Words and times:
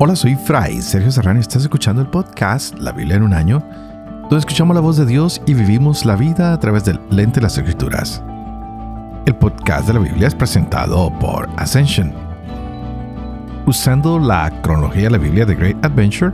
Hola, 0.00 0.16
soy 0.16 0.34
Fray 0.34 0.82
Sergio 0.82 1.12
Serrano 1.12 1.38
estás 1.38 1.62
escuchando 1.62 2.02
el 2.02 2.08
podcast 2.08 2.76
La 2.80 2.90
Biblia 2.90 3.14
en 3.14 3.22
un 3.22 3.32
año, 3.32 3.62
donde 4.22 4.38
escuchamos 4.38 4.74
la 4.74 4.80
voz 4.80 4.96
de 4.96 5.06
Dios 5.06 5.40
y 5.46 5.54
vivimos 5.54 6.04
la 6.04 6.16
vida 6.16 6.52
a 6.52 6.58
través 6.58 6.84
del 6.84 6.98
lente 7.10 7.36
de 7.36 7.42
las 7.42 7.56
escrituras. 7.56 8.20
El 9.24 9.36
podcast 9.36 9.86
de 9.86 9.94
la 9.94 10.00
Biblia 10.00 10.26
es 10.26 10.34
presentado 10.34 11.16
por 11.20 11.48
Ascension. 11.58 12.12
Usando 13.66 14.18
la 14.18 14.50
cronología 14.62 15.04
de 15.04 15.10
la 15.10 15.18
Biblia 15.18 15.46
de 15.46 15.54
Great 15.54 15.84
Adventure, 15.84 16.32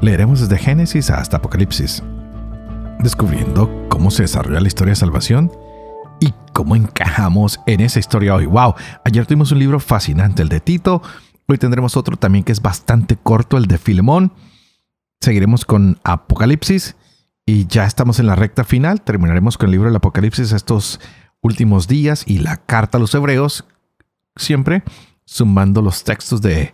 leeremos 0.00 0.40
desde 0.40 0.56
Génesis 0.56 1.10
hasta 1.10 1.36
Apocalipsis, 1.36 2.02
descubriendo 3.00 3.70
cómo 3.90 4.10
se 4.10 4.22
desarrolla 4.22 4.60
la 4.60 4.68
historia 4.68 4.92
de 4.92 4.96
salvación 4.96 5.52
y 6.20 6.32
cómo 6.54 6.74
encajamos 6.74 7.60
en 7.66 7.82
esa 7.82 7.98
historia 7.98 8.34
hoy. 8.34 8.46
¡Wow! 8.46 8.76
Ayer 9.04 9.26
tuvimos 9.26 9.52
un 9.52 9.58
libro 9.58 9.78
fascinante, 9.78 10.40
el 10.40 10.48
de 10.48 10.60
Tito, 10.60 11.02
Hoy 11.52 11.58
tendremos 11.58 11.98
otro 11.98 12.16
también 12.16 12.44
que 12.44 12.52
es 12.52 12.62
bastante 12.62 13.14
corto, 13.14 13.58
el 13.58 13.66
de 13.66 13.76
Filemón. 13.76 14.32
Seguiremos 15.20 15.66
con 15.66 16.00
Apocalipsis 16.02 16.96
y 17.44 17.66
ya 17.66 17.84
estamos 17.84 18.18
en 18.18 18.26
la 18.26 18.34
recta 18.34 18.64
final. 18.64 19.02
Terminaremos 19.02 19.58
con 19.58 19.66
el 19.66 19.72
libro 19.72 19.88
del 19.88 19.96
Apocalipsis 19.96 20.52
estos 20.52 20.98
últimos 21.42 21.88
días 21.88 22.24
y 22.26 22.38
la 22.38 22.56
carta 22.56 22.96
a 22.96 23.00
los 23.02 23.14
hebreos, 23.14 23.66
siempre 24.34 24.82
sumando 25.26 25.82
los 25.82 26.04
textos 26.04 26.40
de 26.40 26.72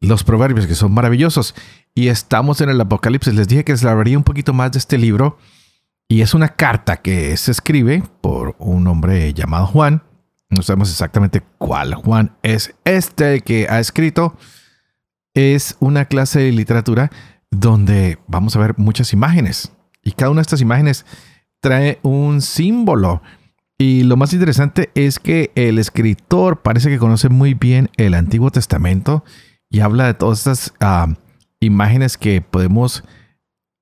los 0.00 0.22
proverbios 0.22 0.68
que 0.68 0.76
son 0.76 0.94
maravillosos. 0.94 1.56
Y 1.92 2.06
estamos 2.06 2.60
en 2.60 2.68
el 2.68 2.80
Apocalipsis. 2.80 3.34
Les 3.34 3.48
dije 3.48 3.64
que 3.64 3.72
les 3.72 3.84
hablaría 3.84 4.16
un 4.16 4.22
poquito 4.22 4.52
más 4.52 4.70
de 4.70 4.78
este 4.78 4.96
libro. 4.96 5.38
Y 6.06 6.20
es 6.20 6.34
una 6.34 6.50
carta 6.50 6.98
que 6.98 7.36
se 7.36 7.50
escribe 7.50 8.04
por 8.20 8.54
un 8.60 8.86
hombre 8.86 9.34
llamado 9.34 9.66
Juan 9.66 10.04
no 10.50 10.62
sabemos 10.62 10.90
exactamente 10.90 11.42
cuál 11.58 11.94
Juan 11.94 12.36
es 12.42 12.74
este 12.84 13.40
que 13.40 13.68
ha 13.68 13.78
escrito, 13.78 14.36
es 15.34 15.76
una 15.80 16.06
clase 16.06 16.40
de 16.40 16.52
literatura 16.52 17.10
donde 17.50 18.18
vamos 18.26 18.56
a 18.56 18.60
ver 18.60 18.74
muchas 18.76 19.12
imágenes 19.12 19.72
y 20.02 20.12
cada 20.12 20.30
una 20.30 20.40
de 20.40 20.42
estas 20.42 20.60
imágenes 20.60 21.06
trae 21.60 21.98
un 22.02 22.40
símbolo. 22.40 23.22
Y 23.78 24.02
lo 24.02 24.16
más 24.16 24.32
interesante 24.32 24.90
es 24.94 25.18
que 25.18 25.52
el 25.54 25.78
escritor 25.78 26.60
parece 26.60 26.90
que 26.90 26.98
conoce 26.98 27.28
muy 27.28 27.54
bien 27.54 27.90
el 27.96 28.14
Antiguo 28.14 28.50
Testamento 28.50 29.24
y 29.70 29.80
habla 29.80 30.06
de 30.06 30.14
todas 30.14 30.38
estas 30.38 30.74
ah, 30.80 31.14
imágenes 31.60 32.18
que 32.18 32.42
podemos 32.42 33.04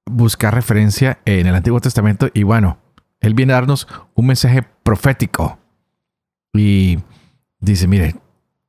buscar 0.06 0.54
referencia 0.54 1.18
en 1.24 1.46
el 1.46 1.54
Antiguo 1.54 1.80
Testamento. 1.80 2.28
Y 2.32 2.44
bueno, 2.44 2.78
él 3.20 3.34
viene 3.34 3.52
a 3.52 3.56
darnos 3.56 3.88
un 4.14 4.26
mensaje 4.26 4.62
profético 4.82 5.58
y 6.58 7.02
dice, 7.60 7.86
mire, 7.86 8.16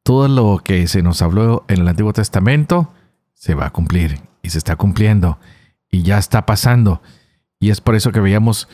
todo 0.04 0.28
lo 0.28 0.62
que 0.64 0.88
se 0.88 1.02
nos 1.02 1.22
habló 1.22 1.66
en 1.68 1.82
el 1.82 1.88
Antiguo 1.88 2.14
Testamento 2.14 2.94
se 3.34 3.56
va 3.56 3.68
a 3.68 3.70
cumplir 3.72 4.20
y 4.42 4.50
se 4.50 4.58
está 4.58 4.76
cumpliendo 4.76 5.40
y 5.90 6.04
ya 6.04 6.18
está 6.18 6.46
pasando. 6.46 7.02
Y 7.60 7.70
es 7.70 7.82
por 7.82 7.96
eso 7.96 8.12
que 8.12 8.20
veíamos 8.20 8.68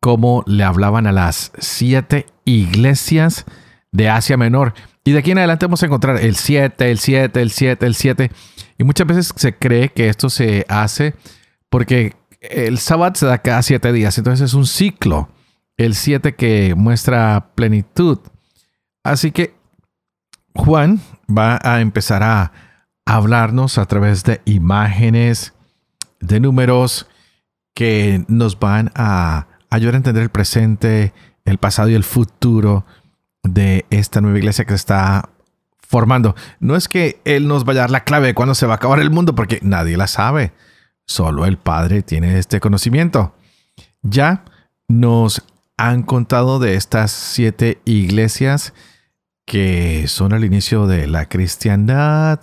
cómo 0.00 0.42
le 0.46 0.64
hablaban 0.64 1.06
a 1.06 1.12
las 1.12 1.52
siete 1.58 2.26
iglesias 2.44 3.44
de 3.92 4.08
Asia 4.08 4.36
Menor. 4.36 4.74
Y 5.04 5.12
de 5.12 5.18
aquí 5.18 5.30
en 5.30 5.38
adelante 5.38 5.66
vamos 5.66 5.82
a 5.82 5.86
encontrar 5.86 6.16
el 6.18 6.36
7, 6.36 6.90
el 6.90 6.98
7, 6.98 7.40
el 7.40 7.50
7, 7.50 7.86
el 7.86 7.94
7. 7.94 8.30
Y 8.78 8.84
muchas 8.84 9.06
veces 9.06 9.32
se 9.36 9.54
cree 9.54 9.90
que 9.90 10.08
esto 10.08 10.30
se 10.30 10.66
hace 10.68 11.14
porque 11.70 12.14
el 12.40 12.78
sábado 12.78 13.14
se 13.14 13.26
da 13.26 13.38
cada 13.38 13.62
siete 13.62 13.92
días. 13.92 14.18
Entonces 14.18 14.46
es 14.46 14.54
un 14.54 14.66
ciclo. 14.66 15.28
El 15.76 15.94
7 15.94 16.34
que 16.34 16.74
muestra 16.74 17.50
plenitud. 17.54 18.18
Así 19.06 19.30
que 19.30 19.54
Juan 20.52 21.00
va 21.30 21.60
a 21.62 21.80
empezar 21.80 22.24
a 22.24 22.52
hablarnos 23.04 23.78
a 23.78 23.86
través 23.86 24.24
de 24.24 24.40
imágenes, 24.46 25.54
de 26.18 26.40
números 26.40 27.06
que 27.72 28.24
nos 28.26 28.58
van 28.58 28.90
a 28.96 29.46
ayudar 29.70 29.94
a 29.94 29.98
entender 29.98 30.24
el 30.24 30.30
presente, 30.30 31.12
el 31.44 31.58
pasado 31.58 31.88
y 31.88 31.94
el 31.94 32.02
futuro 32.02 32.84
de 33.44 33.86
esta 33.90 34.20
nueva 34.20 34.38
iglesia 34.38 34.64
que 34.64 34.72
se 34.72 34.76
está 34.76 35.28
formando. 35.78 36.34
No 36.58 36.74
es 36.74 36.88
que 36.88 37.20
Él 37.24 37.46
nos 37.46 37.64
vaya 37.64 37.80
a 37.80 37.82
dar 37.82 37.90
la 37.90 38.04
clave 38.04 38.26
de 38.26 38.34
cuándo 38.34 38.56
se 38.56 38.66
va 38.66 38.72
a 38.72 38.76
acabar 38.76 38.98
el 38.98 39.10
mundo, 39.10 39.36
porque 39.36 39.60
nadie 39.62 39.96
la 39.96 40.08
sabe. 40.08 40.52
Solo 41.06 41.46
el 41.46 41.58
Padre 41.58 42.02
tiene 42.02 42.40
este 42.40 42.58
conocimiento. 42.58 43.36
Ya 44.02 44.44
nos 44.88 45.44
han 45.76 46.02
contado 46.02 46.58
de 46.58 46.74
estas 46.74 47.12
siete 47.12 47.80
iglesias 47.84 48.74
que 49.46 50.08
son 50.08 50.32
al 50.32 50.44
inicio 50.44 50.86
de 50.86 51.06
la 51.06 51.28
cristiandad 51.28 52.40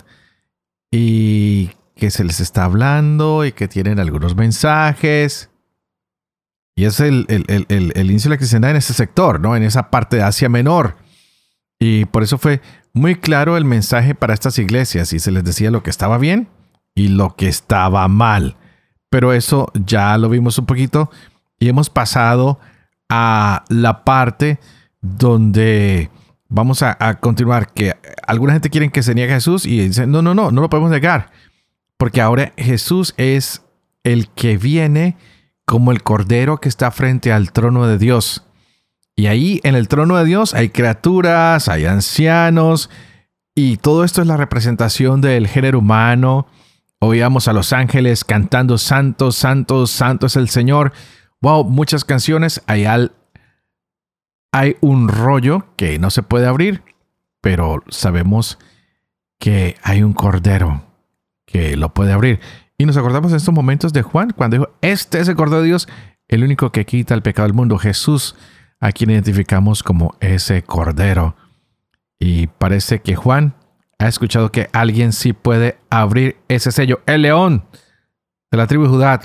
y 0.89 1.71
que 1.95 2.09
se 2.09 2.23
les 2.23 2.39
está 2.39 2.63
hablando 2.63 3.45
y 3.45 3.51
que 3.51 3.67
tienen 3.67 3.99
algunos 3.99 4.35
mensajes. 4.35 5.49
Y 6.75 6.85
es 6.85 6.99
el, 7.01 7.27
inicio 7.29 8.29
de 8.29 8.35
la 8.35 8.37
cristiandad 8.37 8.71
en 8.71 8.77
ese 8.77 8.93
sector, 8.93 9.39
¿no? 9.39 9.55
En 9.55 9.63
esa 9.63 9.91
parte 9.91 10.17
de 10.17 10.23
Asia 10.23 10.49
Menor. 10.49 10.95
Y 11.77 12.05
por 12.05 12.23
eso 12.23 12.37
fue 12.37 12.61
muy 12.93 13.15
claro 13.15 13.57
el 13.57 13.65
mensaje 13.65 14.15
para 14.15 14.33
estas 14.33 14.57
iglesias 14.57 15.13
y 15.13 15.19
se 15.19 15.31
les 15.31 15.43
decía 15.43 15.71
lo 15.71 15.83
que 15.83 15.89
estaba 15.89 16.17
bien 16.17 16.47
y 16.95 17.09
lo 17.09 17.35
que 17.35 17.47
estaba 17.47 18.07
mal. 18.07 18.55
Pero 19.09 19.33
eso 19.33 19.71
ya 19.73 20.17
lo 20.17 20.29
vimos 20.29 20.57
un 20.57 20.65
poquito 20.65 21.11
y 21.59 21.67
hemos 21.67 21.89
pasado 21.89 22.59
a 23.09 23.65
la 23.67 24.05
parte 24.05 24.59
donde 25.01 26.09
vamos 26.53 26.83
a, 26.83 27.19
continuar, 27.19 27.73
que 27.73 27.95
alguna 28.27 28.53
gente 28.53 28.69
quiere 28.69 28.91
que 28.91 29.01
se 29.01 29.15
niegue 29.15 29.33
a 29.33 29.37
Jesús 29.37 29.65
y 29.65 29.79
dicen, 29.87 30.11
no, 30.11 30.21
no, 30.21 30.35
no, 30.35 30.51
no 30.51 30.61
lo 30.61 30.69
podemos 30.69 30.91
negar, 30.91 31.31
porque 31.97 32.21
ahora 32.21 32.53
Jesús 32.57 33.15
es 33.17 33.63
el 34.03 34.29
que 34.29 34.57
viene 34.57 35.17
como 35.65 35.91
el 35.91 36.03
cordero 36.03 36.59
que 36.59 36.69
está 36.69 36.91
frente 36.91 37.33
al 37.33 37.51
trono 37.51 37.87
de 37.87 37.97
Dios. 37.97 38.45
Y 39.15 39.27
ahí 39.27 39.61
en 39.63 39.75
el 39.75 39.87
trono 39.87 40.15
de 40.17 40.25
Dios 40.25 40.53
hay 40.53 40.69
criaturas, 40.69 41.67
hay 41.69 41.85
ancianos, 41.85 42.89
y 43.55 43.77
todo 43.77 44.03
esto 44.03 44.21
es 44.21 44.27
la 44.27 44.37
representación 44.37 45.21
del 45.21 45.47
género 45.47 45.79
humano. 45.79 46.47
Oíamos 46.99 47.47
a 47.47 47.53
los 47.53 47.73
ángeles 47.73 48.23
cantando 48.23 48.77
Santo, 48.77 49.31
Santo, 49.31 49.87
Santo 49.87 50.27
es 50.27 50.35
el 50.35 50.49
Señor. 50.49 50.93
Wow, 51.41 51.63
muchas 51.63 52.05
canciones. 52.05 52.61
Hay 52.67 52.85
hay 54.53 54.77
un 54.81 55.09
rollo 55.09 55.65
que 55.75 55.97
no 55.97 56.11
se 56.11 56.21
puede 56.21 56.47
abrir, 56.47 56.83
pero 57.41 57.83
sabemos 57.89 58.59
que 59.39 59.75
hay 59.81 60.03
un 60.03 60.13
cordero 60.13 60.83
que 61.45 61.75
lo 61.75 61.93
puede 61.93 62.13
abrir. 62.13 62.39
Y 62.77 62.85
nos 62.85 62.95
acordamos 62.95 63.31
en 63.31 63.37
estos 63.37 63.53
momentos 63.53 63.93
de 63.93 64.03
Juan, 64.03 64.29
cuando 64.29 64.57
dijo, 64.57 64.69
este 64.81 65.19
es 65.19 65.27
el 65.27 65.35
cordero 65.35 65.61
de 65.61 65.67
Dios, 65.67 65.89
el 66.27 66.43
único 66.43 66.71
que 66.71 66.85
quita 66.85 67.15
el 67.15 67.23
pecado 67.23 67.47
del 67.47 67.55
mundo, 67.55 67.79
Jesús, 67.79 68.35
a 68.79 68.91
quien 68.91 69.09
identificamos 69.09 69.81
como 69.81 70.15
ese 70.19 70.61
cordero. 70.61 71.35
Y 72.19 72.45
parece 72.45 73.01
que 73.01 73.15
Juan 73.15 73.55
ha 73.97 74.07
escuchado 74.07 74.51
que 74.51 74.69
alguien 74.71 75.13
sí 75.13 75.33
puede 75.33 75.79
abrir 75.89 76.37
ese 76.47 76.71
sello, 76.71 77.01
el 77.07 77.23
león 77.23 77.65
de 78.51 78.57
la 78.59 78.67
tribu 78.67 78.87
Judá, 78.87 79.19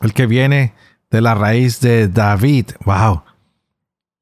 el 0.00 0.12
que 0.14 0.26
viene 0.26 0.74
de 1.10 1.20
la 1.20 1.34
raíz 1.34 1.80
de 1.80 2.06
David. 2.06 2.66
¡Wow! 2.84 3.24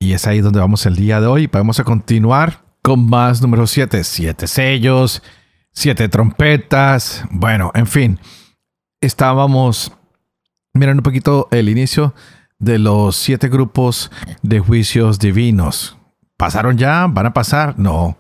Y 0.02 0.14
es 0.14 0.26
ahí 0.26 0.40
donde 0.40 0.58
vamos 0.58 0.84
el 0.84 0.96
día 0.96 1.20
de 1.20 1.28
hoy. 1.28 1.46
Vamos 1.46 1.78
a 1.78 1.84
continuar 1.84 2.64
con 2.82 3.08
más 3.08 3.40
número 3.40 3.68
7. 3.68 4.02
Siete 4.02 4.48
sellos, 4.48 5.22
siete 5.70 6.08
trompetas. 6.08 7.24
Bueno, 7.30 7.70
en 7.76 7.86
fin. 7.86 8.18
Estábamos 9.00 9.92
mirando 10.74 10.98
un 10.98 11.04
poquito 11.04 11.46
el 11.52 11.68
inicio 11.68 12.16
de 12.58 12.80
los 12.80 13.14
siete 13.14 13.48
grupos 13.48 14.10
de 14.42 14.58
juicios 14.58 15.20
divinos. 15.20 15.96
¿Pasaron 16.36 16.78
ya? 16.78 17.06
¿Van 17.08 17.26
a 17.26 17.32
pasar? 17.32 17.78
No. 17.78 18.18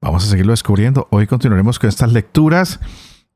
Vamos 0.00 0.24
a 0.24 0.30
seguirlo 0.30 0.54
descubriendo. 0.54 1.08
Hoy 1.10 1.26
continuaremos 1.26 1.78
con 1.78 1.90
estas 1.90 2.10
lecturas 2.10 2.80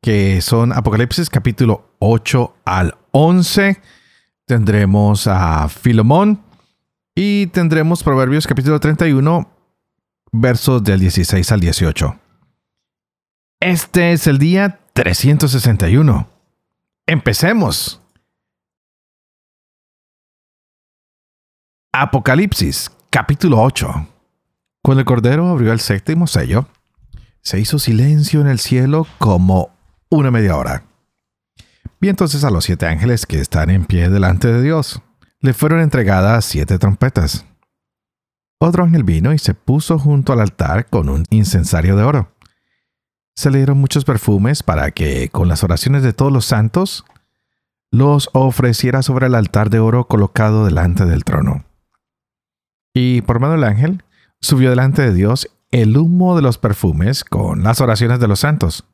que 0.01 0.41
son 0.41 0.73
Apocalipsis 0.73 1.29
capítulo 1.29 1.95
8 1.99 2.57
al 2.65 2.97
11. 3.11 3.83
Tendremos 4.47 5.27
a 5.27 5.69
Filomón 5.69 6.52
y 7.15 7.49
tendremos 7.49 8.03
Proverbios 8.03 8.47
capítulo 8.47 8.81
31, 8.81 9.51
versos 10.33 10.83
del 10.83 11.01
16 11.01 11.53
al 11.53 11.61
18. 11.61 12.19
Este 13.61 14.13
es 14.13 14.27
el 14.27 14.39
día 14.39 14.81
361. 14.95 16.29
Empecemos. 17.07 18.01
Apocalipsis 21.93 22.91
capítulo 23.11 23.61
8. 23.61 24.09
Cuando 24.83 25.01
el 25.01 25.05
Cordero 25.05 25.49
abrió 25.49 25.73
el 25.73 25.81
séptimo 25.81 26.27
sello, 26.27 26.67
se 27.43 27.61
hizo 27.61 27.79
silencio 27.79 28.41
en 28.41 28.47
el 28.47 28.59
cielo 28.59 29.07
como 29.19 29.77
una 30.09 30.31
media 30.31 30.57
hora. 30.57 30.85
Vi 32.01 32.09
entonces 32.09 32.43
a 32.45 32.51
los 32.51 32.65
siete 32.65 32.87
ángeles 32.87 33.27
que 33.27 33.39
están 33.39 33.71
en 33.71 33.85
pie 33.85 34.09
delante 34.09 34.49
de 34.49 34.63
Dios 34.63 35.03
le 35.43 35.53
fueron 35.53 35.81
entregadas 35.81 36.45
siete 36.45 36.79
trompetas. 36.79 37.45
Otro 38.61 38.85
ángel 38.85 39.03
vino 39.03 39.33
y 39.33 39.39
se 39.39 39.55
puso 39.55 39.99
junto 39.99 40.33
al 40.33 40.41
altar 40.41 40.87
con 40.87 41.09
un 41.09 41.25
incensario 41.31 41.97
de 41.97 42.05
oro. 42.05 42.33
se 43.35 43.51
le 43.51 43.59
dieron 43.59 43.79
muchos 43.79 44.05
perfumes 44.05 44.63
para 44.63 44.91
que, 44.91 45.31
con 45.31 45.49
las 45.49 45.65
oraciones 45.65 46.03
de 46.03 46.13
todos 46.13 46.31
los 46.31 46.45
santos, 46.45 47.05
los 47.91 48.29
ofreciera 48.35 49.03
sobre 49.03 49.27
el 49.27 49.35
altar 49.35 49.71
de 49.71 49.79
oro 49.79 50.07
colocado 50.07 50.67
delante 50.67 51.07
del 51.07 51.25
trono. 51.25 51.65
Y 52.95 53.23
por 53.23 53.41
mano 53.41 53.55
del 53.55 53.65
ángel, 53.65 54.05
subió 54.41 54.69
delante 54.71 55.03
de 55.03 55.15
Dios 55.15 55.49
el 55.71 55.97
humo 55.97 56.37
de 56.37 56.43
los 56.43 56.59
perfumes 56.59 57.25
con 57.25 57.65
las 57.65 57.81
oraciones 57.81 58.21
de 58.21 58.29
los 58.29 58.41
santos. 58.41 58.85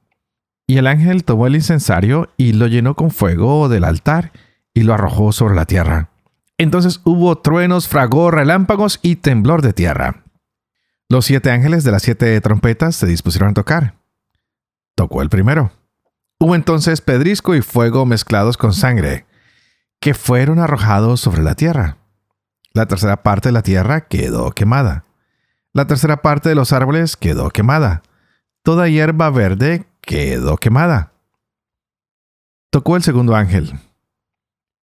Y 0.68 0.78
el 0.78 0.86
ángel 0.86 1.24
tomó 1.24 1.48
el 1.48 1.56
incensario 1.56 2.30
y 2.36 2.52
lo 2.52 2.68
llenó 2.68 2.94
con 2.94 3.10
fuego 3.10 3.68
del 3.68 3.84
altar 3.84 4.32
y 4.72 4.82
lo 4.82 4.94
arrojó 4.94 5.32
sobre 5.32 5.56
la 5.56 5.66
tierra. 5.66 6.10
Entonces 6.58 7.00
hubo 7.04 7.38
truenos, 7.38 7.88
fragor, 7.88 8.34
relámpagos 8.34 8.98
y 9.00 9.16
temblor 9.16 9.62
de 9.62 9.72
tierra. 9.72 10.24
Los 11.08 11.24
siete 11.24 11.50
ángeles 11.50 11.84
de 11.84 11.92
las 11.92 12.02
siete 12.02 12.38
trompetas 12.40 12.96
se 12.96 13.06
dispusieron 13.06 13.50
a 13.50 13.54
tocar. 13.54 13.94
Tocó 14.94 15.22
el 15.22 15.30
primero. 15.30 15.70
Hubo 16.40 16.54
entonces 16.54 17.00
pedrisco 17.00 17.54
y 17.54 17.62
fuego 17.62 18.04
mezclados 18.04 18.56
con 18.56 18.72
sangre, 18.72 19.26
que 20.00 20.14
fueron 20.14 20.58
arrojados 20.58 21.20
sobre 21.20 21.42
la 21.42 21.54
tierra. 21.54 21.96
La 22.72 22.86
tercera 22.86 23.22
parte 23.22 23.48
de 23.48 23.52
la 23.52 23.62
tierra 23.62 24.08
quedó 24.08 24.50
quemada. 24.50 25.04
La 25.72 25.86
tercera 25.86 26.22
parte 26.22 26.48
de 26.48 26.54
los 26.54 26.72
árboles 26.72 27.16
quedó 27.16 27.50
quemada. 27.50 28.02
Toda 28.62 28.88
hierba 28.88 29.30
verde 29.30 29.86
quedó 30.00 30.56
quemada. 30.56 31.12
Tocó 32.70 32.96
el 32.96 33.02
segundo 33.02 33.34
ángel. 33.34 33.78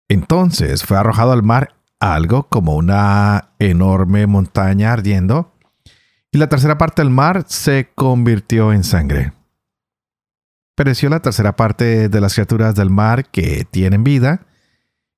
Entonces 0.08 0.84
fue 0.84 0.98
arrojado 0.98 1.32
al 1.32 1.44
mar 1.44 1.76
algo 2.00 2.48
como 2.50 2.76
una 2.76 3.52
enorme 3.60 4.28
montaña 4.28 4.94
ardiendo, 4.94 5.54
y 6.32 6.38
la 6.38 6.50
tercera 6.50 6.78
parte 6.78 7.02
del 7.02 7.12
mar 7.12 7.46
se 7.48 7.90
convirtió 7.96 8.74
en 8.74 8.84
sangre. 8.84 9.34
Pereció 10.76 11.10
la 11.10 11.22
tercera 11.22 11.56
parte 11.56 12.10
de 12.10 12.22
las 12.22 12.34
criaturas 12.34 12.76
del 12.76 12.90
mar 12.90 13.30
que 13.30 13.66
tienen 13.70 14.04
vida, 14.04 14.46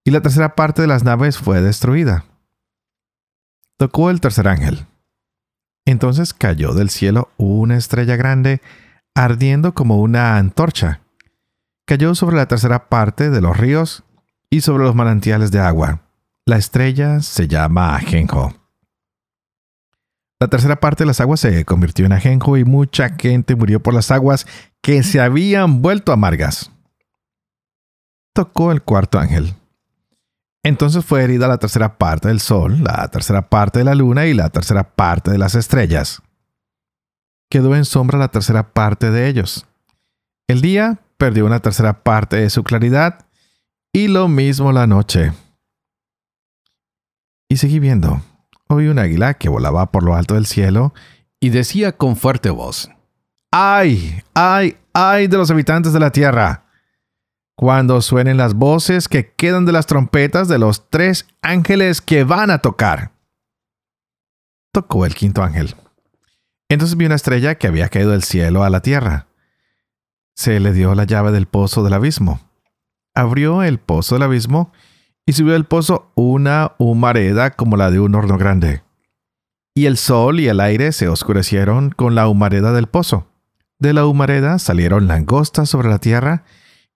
y 0.04 0.12
la 0.12 0.22
tercera 0.22 0.56
parte 0.56 0.84
de 0.84 0.88
las 0.88 1.04
naves 1.04 1.38
fue 1.38 1.62
destruida. 1.62 2.26
Tocó 3.78 4.10
el 4.10 4.22
tercer 4.22 4.48
ángel. 4.48 4.86
Entonces 5.86 6.34
cayó 6.34 6.74
del 6.74 6.90
cielo 6.90 7.32
una 7.38 7.76
estrella 7.76 8.16
grande, 8.16 8.62
ardiendo 9.16 9.74
como 9.74 10.00
una 10.00 10.38
antorcha. 10.38 11.02
Cayó 11.86 12.14
sobre 12.14 12.36
la 12.36 12.48
tercera 12.48 12.88
parte 12.90 13.30
de 13.30 13.42
los 13.42 13.58
ríos 13.58 14.04
y 14.50 14.62
sobre 14.62 14.84
los 14.84 14.96
manantiales 14.96 15.52
de 15.52 15.60
agua. 15.60 16.02
La 16.46 16.58
estrella 16.58 17.20
se 17.22 17.48
llama 17.48 17.96
Ajenjo. 17.96 18.54
La 20.40 20.48
tercera 20.48 20.80
parte 20.80 21.04
de 21.04 21.08
las 21.08 21.20
aguas 21.20 21.40
se 21.40 21.66
convirtió 21.66 22.06
en 22.06 22.14
ajenjo 22.14 22.58
y 22.58 22.64
mucha 22.64 23.10
gente 23.10 23.56
murió 23.56 23.82
por 23.82 23.94
las 23.94 24.12
aguas 24.12 24.46
que 24.82 25.02
se 25.02 25.20
habían 25.20 25.82
vuelto 25.82 26.12
amargas. 26.12 26.72
Tocó 28.34 28.72
el 28.72 28.84
cuarto 28.84 29.18
ángel. 29.18 29.56
Entonces 30.64 31.04
fue 31.04 31.24
herida 31.24 31.48
la 31.48 31.58
tercera 31.58 31.98
parte 31.98 32.28
del 32.28 32.40
sol, 32.40 32.84
la 32.84 33.08
tercera 33.08 33.50
parte 33.50 33.80
de 33.80 33.86
la 33.86 33.96
luna 33.96 34.28
y 34.28 34.34
la 34.34 34.50
tercera 34.50 34.84
parte 34.84 35.32
de 35.32 35.40
las 35.40 35.56
estrellas. 35.56 36.22
Quedó 37.50 37.76
en 37.76 37.86
sombra 37.86 38.20
la 38.20 38.28
tercera 38.28 38.74
parte 38.74 39.10
de 39.10 39.28
ellos. 39.28 39.66
El 40.48 40.62
día 40.62 41.00
perdió 41.18 41.46
una 41.46 41.62
tercera 41.62 42.04
parte 42.04 42.36
de 42.36 42.50
su 42.50 42.64
claridad 42.64 43.27
y 43.98 44.08
lo 44.08 44.28
mismo 44.28 44.72
la 44.72 44.86
noche. 44.86 45.34
Y 47.50 47.58
seguí 47.58 47.80
viendo. 47.80 48.22
Oí 48.68 48.90
un 48.90 49.00
águila 49.00 49.34
que 49.34 49.50
volaba 49.50 49.92
por 49.92 50.04
lo 50.04 50.14
alto 50.14 50.36
del 50.36 50.46
cielo 50.46 50.94
y 51.40 51.50
decía 51.50 51.98
con 51.98 52.16
fuerte 52.16 52.52
voz, 52.52 52.92
¡Ay, 53.50 54.22
ay, 54.36 54.78
ay 54.94 55.26
de 55.26 55.38
los 55.38 55.50
habitantes 55.50 55.94
de 55.94 56.00
la 56.00 56.12
tierra! 56.12 56.66
Cuando 57.56 58.00
suenen 58.04 58.38
las 58.38 58.54
voces 58.54 59.08
que 59.08 59.34
quedan 59.34 59.66
de 59.66 59.72
las 59.72 59.88
trompetas 59.88 60.48
de 60.48 60.60
los 60.60 60.92
tres 60.92 61.26
ángeles 61.42 62.00
que 62.00 62.24
van 62.24 62.52
a 62.52 62.60
tocar. 62.60 63.14
Tocó 64.72 65.08
el 65.08 65.16
quinto 65.16 65.42
ángel. 65.42 65.76
Entonces 66.70 66.98
vi 66.98 67.08
una 67.08 67.16
estrella 67.16 67.56
que 67.56 67.66
había 67.66 67.90
caído 67.90 68.12
del 68.12 68.22
cielo 68.22 68.64
a 68.64 68.70
la 68.70 68.82
tierra. 68.82 69.26
Se 70.36 70.60
le 70.60 70.72
dio 70.72 70.94
la 70.94 71.06
llave 71.06 71.32
del 71.32 71.48
pozo 71.48 71.84
del 71.84 71.94
abismo. 71.94 72.47
Abrió 73.18 73.64
el 73.64 73.80
pozo 73.80 74.14
del 74.14 74.22
abismo 74.22 74.72
y 75.26 75.34
subió 75.34 75.54
del 75.54 75.66
pozo 75.66 76.12
una 76.14 76.74
humareda 76.78 77.50
como 77.50 77.76
la 77.76 77.90
de 77.90 78.00
un 78.00 78.14
horno 78.14 78.38
grande. 78.38 78.84
Y 79.74 79.88
el 79.88 79.98
sol 79.98 80.40
y 80.40 80.48
el 80.50 80.60
aire 80.60 80.92
se 80.92 81.08
oscurecieron 81.08 81.90
con 81.90 82.14
la 82.14 82.28
humareda 82.28 82.74
del 82.74 82.86
pozo. 82.86 83.26
De 83.80 83.92
la 83.94 84.06
humareda 84.06 84.60
salieron 84.60 85.08
langostas 85.08 85.68
sobre 85.68 85.90
la 85.90 85.98
tierra 85.98 86.44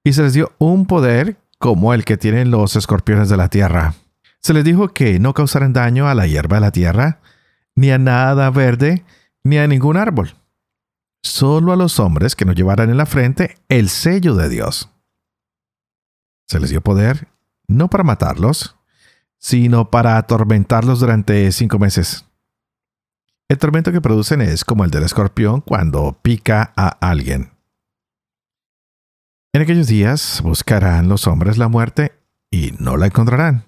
y 0.04 0.14
se 0.14 0.22
les 0.22 0.34
dio 0.34 0.52
un 0.60 0.86
poder 0.86 1.38
como 1.58 1.92
el 1.92 2.06
que 2.06 2.18
tienen 2.18 2.52
los 2.52 2.76
escorpiones 2.76 3.28
de 3.28 3.38
la 3.38 3.50
tierra. 3.50 3.96
Se 4.42 4.54
les 4.54 4.64
dijo 4.64 4.90
que 4.90 5.18
no 5.18 5.34
causaran 5.34 5.74
daño 5.74 6.08
a 6.08 6.14
la 6.14 6.28
hierba 6.28 6.58
de 6.58 6.62
la 6.62 6.72
tierra, 6.72 7.20
ni 7.74 7.90
a 7.90 7.98
nada 7.98 8.52
verde, 8.52 9.04
ni 9.44 9.58
a 9.58 9.66
ningún 9.66 9.98
árbol. 9.98 10.36
Solo 11.24 11.74
a 11.74 11.76
los 11.76 12.00
hombres 12.00 12.36
que 12.36 12.46
no 12.46 12.54
llevaran 12.54 12.92
en 12.92 12.98
la 12.98 13.08
frente 13.08 13.58
el 13.70 13.90
sello 13.90 14.36
de 14.36 14.50
Dios. 14.50 14.91
Se 16.52 16.60
les 16.60 16.70
dio 16.70 16.82
poder 16.82 17.30
no 17.70 17.90
para 17.90 18.04
matarlos, 18.04 18.76
sino 19.38 19.90
para 19.90 20.18
atormentarlos 20.18 21.00
durante 21.00 21.50
cinco 21.54 21.80
meses. 21.80 22.26
El 23.48 23.58
tormento 23.58 23.94
que 23.94 24.02
producen 24.02 24.42
es 24.42 24.66
como 24.66 24.84
el 24.84 24.92
del 24.92 25.04
escorpión 25.04 25.62
cuando 25.62 26.20
pica 26.22 26.74
a 26.76 26.90
alguien. 27.10 27.52
En 29.54 29.62
aquellos 29.62 29.88
días 29.88 30.42
buscarán 30.44 31.08
los 31.08 31.26
hombres 31.26 31.58
la 31.58 31.70
muerte 31.70 32.12
y 32.52 32.74
no 32.80 32.98
la 32.98 33.06
encontrarán. 33.06 33.64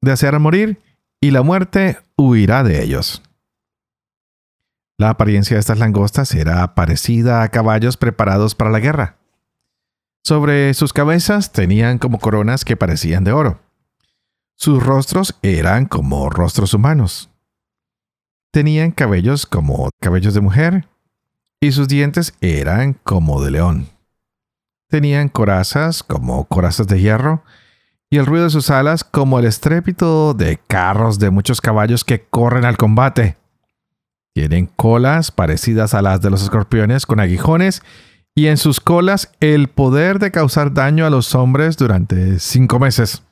Desearán 0.00 0.42
morir 0.42 0.80
y 1.20 1.32
la 1.32 1.42
muerte 1.42 1.98
huirá 2.16 2.62
de 2.62 2.80
ellos. 2.80 3.24
La 4.98 5.10
apariencia 5.10 5.56
de 5.56 5.60
estas 5.60 5.80
langostas 5.80 6.32
era 6.32 6.76
parecida 6.76 7.42
a 7.42 7.48
caballos 7.48 7.96
preparados 7.96 8.54
para 8.54 8.70
la 8.70 8.78
guerra. 8.78 9.17
Sobre 10.24 10.74
sus 10.74 10.92
cabezas 10.92 11.52
tenían 11.52 11.98
como 11.98 12.18
coronas 12.18 12.64
que 12.64 12.76
parecían 12.76 13.24
de 13.24 13.32
oro. 13.32 13.60
Sus 14.54 14.82
rostros 14.82 15.38
eran 15.42 15.86
como 15.86 16.28
rostros 16.30 16.74
humanos. 16.74 17.30
Tenían 18.50 18.90
cabellos 18.90 19.46
como 19.46 19.88
cabellos 20.00 20.34
de 20.34 20.40
mujer 20.40 20.88
y 21.60 21.72
sus 21.72 21.88
dientes 21.88 22.34
eran 22.40 22.94
como 22.94 23.42
de 23.42 23.52
león. 23.52 23.88
Tenían 24.88 25.28
corazas 25.28 26.02
como 26.02 26.44
corazas 26.46 26.86
de 26.86 27.00
hierro 27.00 27.44
y 28.10 28.16
el 28.16 28.26
ruido 28.26 28.44
de 28.44 28.50
sus 28.50 28.70
alas 28.70 29.04
como 29.04 29.38
el 29.38 29.44
estrépito 29.44 30.34
de 30.34 30.58
carros 30.66 31.18
de 31.18 31.30
muchos 31.30 31.60
caballos 31.60 32.04
que 32.04 32.22
corren 32.22 32.64
al 32.64 32.76
combate. 32.76 33.36
Tienen 34.34 34.66
colas 34.66 35.30
parecidas 35.30 35.94
a 35.94 36.02
las 36.02 36.20
de 36.20 36.30
los 36.30 36.42
escorpiones 36.42 37.06
con 37.06 37.20
aguijones 37.20 37.82
y 38.38 38.46
en 38.46 38.56
sus 38.56 38.78
colas 38.78 39.32
el 39.40 39.66
poder 39.66 40.20
de 40.20 40.30
causar 40.30 40.72
daño 40.72 41.04
a 41.04 41.10
los 41.10 41.34
hombres 41.34 41.76
durante 41.76 42.38
cinco 42.38 42.78
meses. 42.78 43.24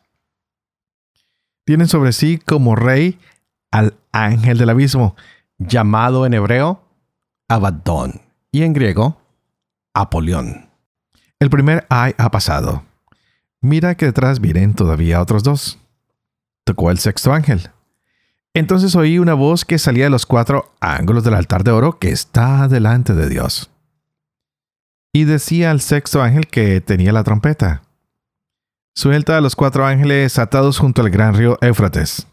Tienen 1.64 1.86
sobre 1.86 2.12
sí 2.12 2.38
como 2.44 2.75
rey 2.75 3.20
al 3.70 3.94
ángel 4.10 4.58
del 4.58 4.68
abismo, 4.68 5.14
llamado 5.58 6.26
en 6.26 6.34
hebreo 6.34 6.82
Abaddon 7.46 8.20
y 8.50 8.64
en 8.64 8.72
griego 8.72 9.22
Apolión. 9.94 10.70
El 11.38 11.50
primer 11.50 11.86
ay 11.88 12.12
ha 12.18 12.32
pasado. 12.32 12.82
Mira 13.60 13.94
que 13.94 14.06
detrás 14.06 14.40
vienen 14.40 14.75
todavía 14.75 15.22
otros 15.22 15.44
dos. 15.44 15.78
Tocó 16.64 16.90
el 16.90 16.98
sexto 16.98 17.32
ángel. 17.32 17.70
Entonces 18.54 18.96
oí 18.96 19.20
una 19.20 19.34
voz 19.34 19.64
que 19.64 19.78
salía 19.78 20.06
de 20.06 20.10
los 20.10 20.26
cuatro 20.26 20.72
ángulos 20.80 21.22
del 21.22 21.34
altar 21.34 21.62
de 21.62 21.70
oro 21.70 22.00
que 22.00 22.10
está 22.10 22.66
delante 22.66 23.14
de 23.14 23.28
Dios 23.28 23.70
y 25.12 25.25
decía 25.25 25.70
al 25.70 25.80
sexto 25.80 26.22
ángel 26.22 26.46
que 26.46 26.80
tenía 26.80 27.12
la 27.12 27.25
trompeta. 27.25 27.82
Suelta 28.94 29.36
a 29.36 29.40
los 29.40 29.56
cuatro 29.56 29.84
ángeles 29.86 30.38
atados 30.38 30.78
junto 30.78 31.02
al 31.02 31.10
gran 31.10 31.34
río 31.34 31.58
Éufrates. 31.60 32.26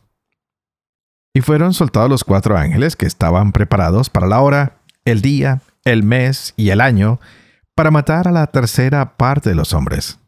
Y 1.33 1.41
fueron 1.41 1.73
soltados 1.73 2.09
los 2.09 2.23
cuatro 2.23 2.57
ángeles 2.57 2.95
que 2.95 3.05
estaban 3.05 3.51
preparados 3.51 4.09
para 4.09 4.27
la 4.27 4.39
hora, 4.39 4.77
el 5.03 5.21
día, 5.21 5.61
el 5.83 6.03
mes 6.03 6.53
y 6.55 6.69
el 6.69 6.79
año, 6.79 7.19
para 7.75 7.91
matar 7.91 8.27
a 8.27 8.31
la 8.31 8.47
tercera 8.47 9.17
parte 9.17 9.49
de 9.49 9.55
los 9.55 9.73
hombres. 9.73 10.19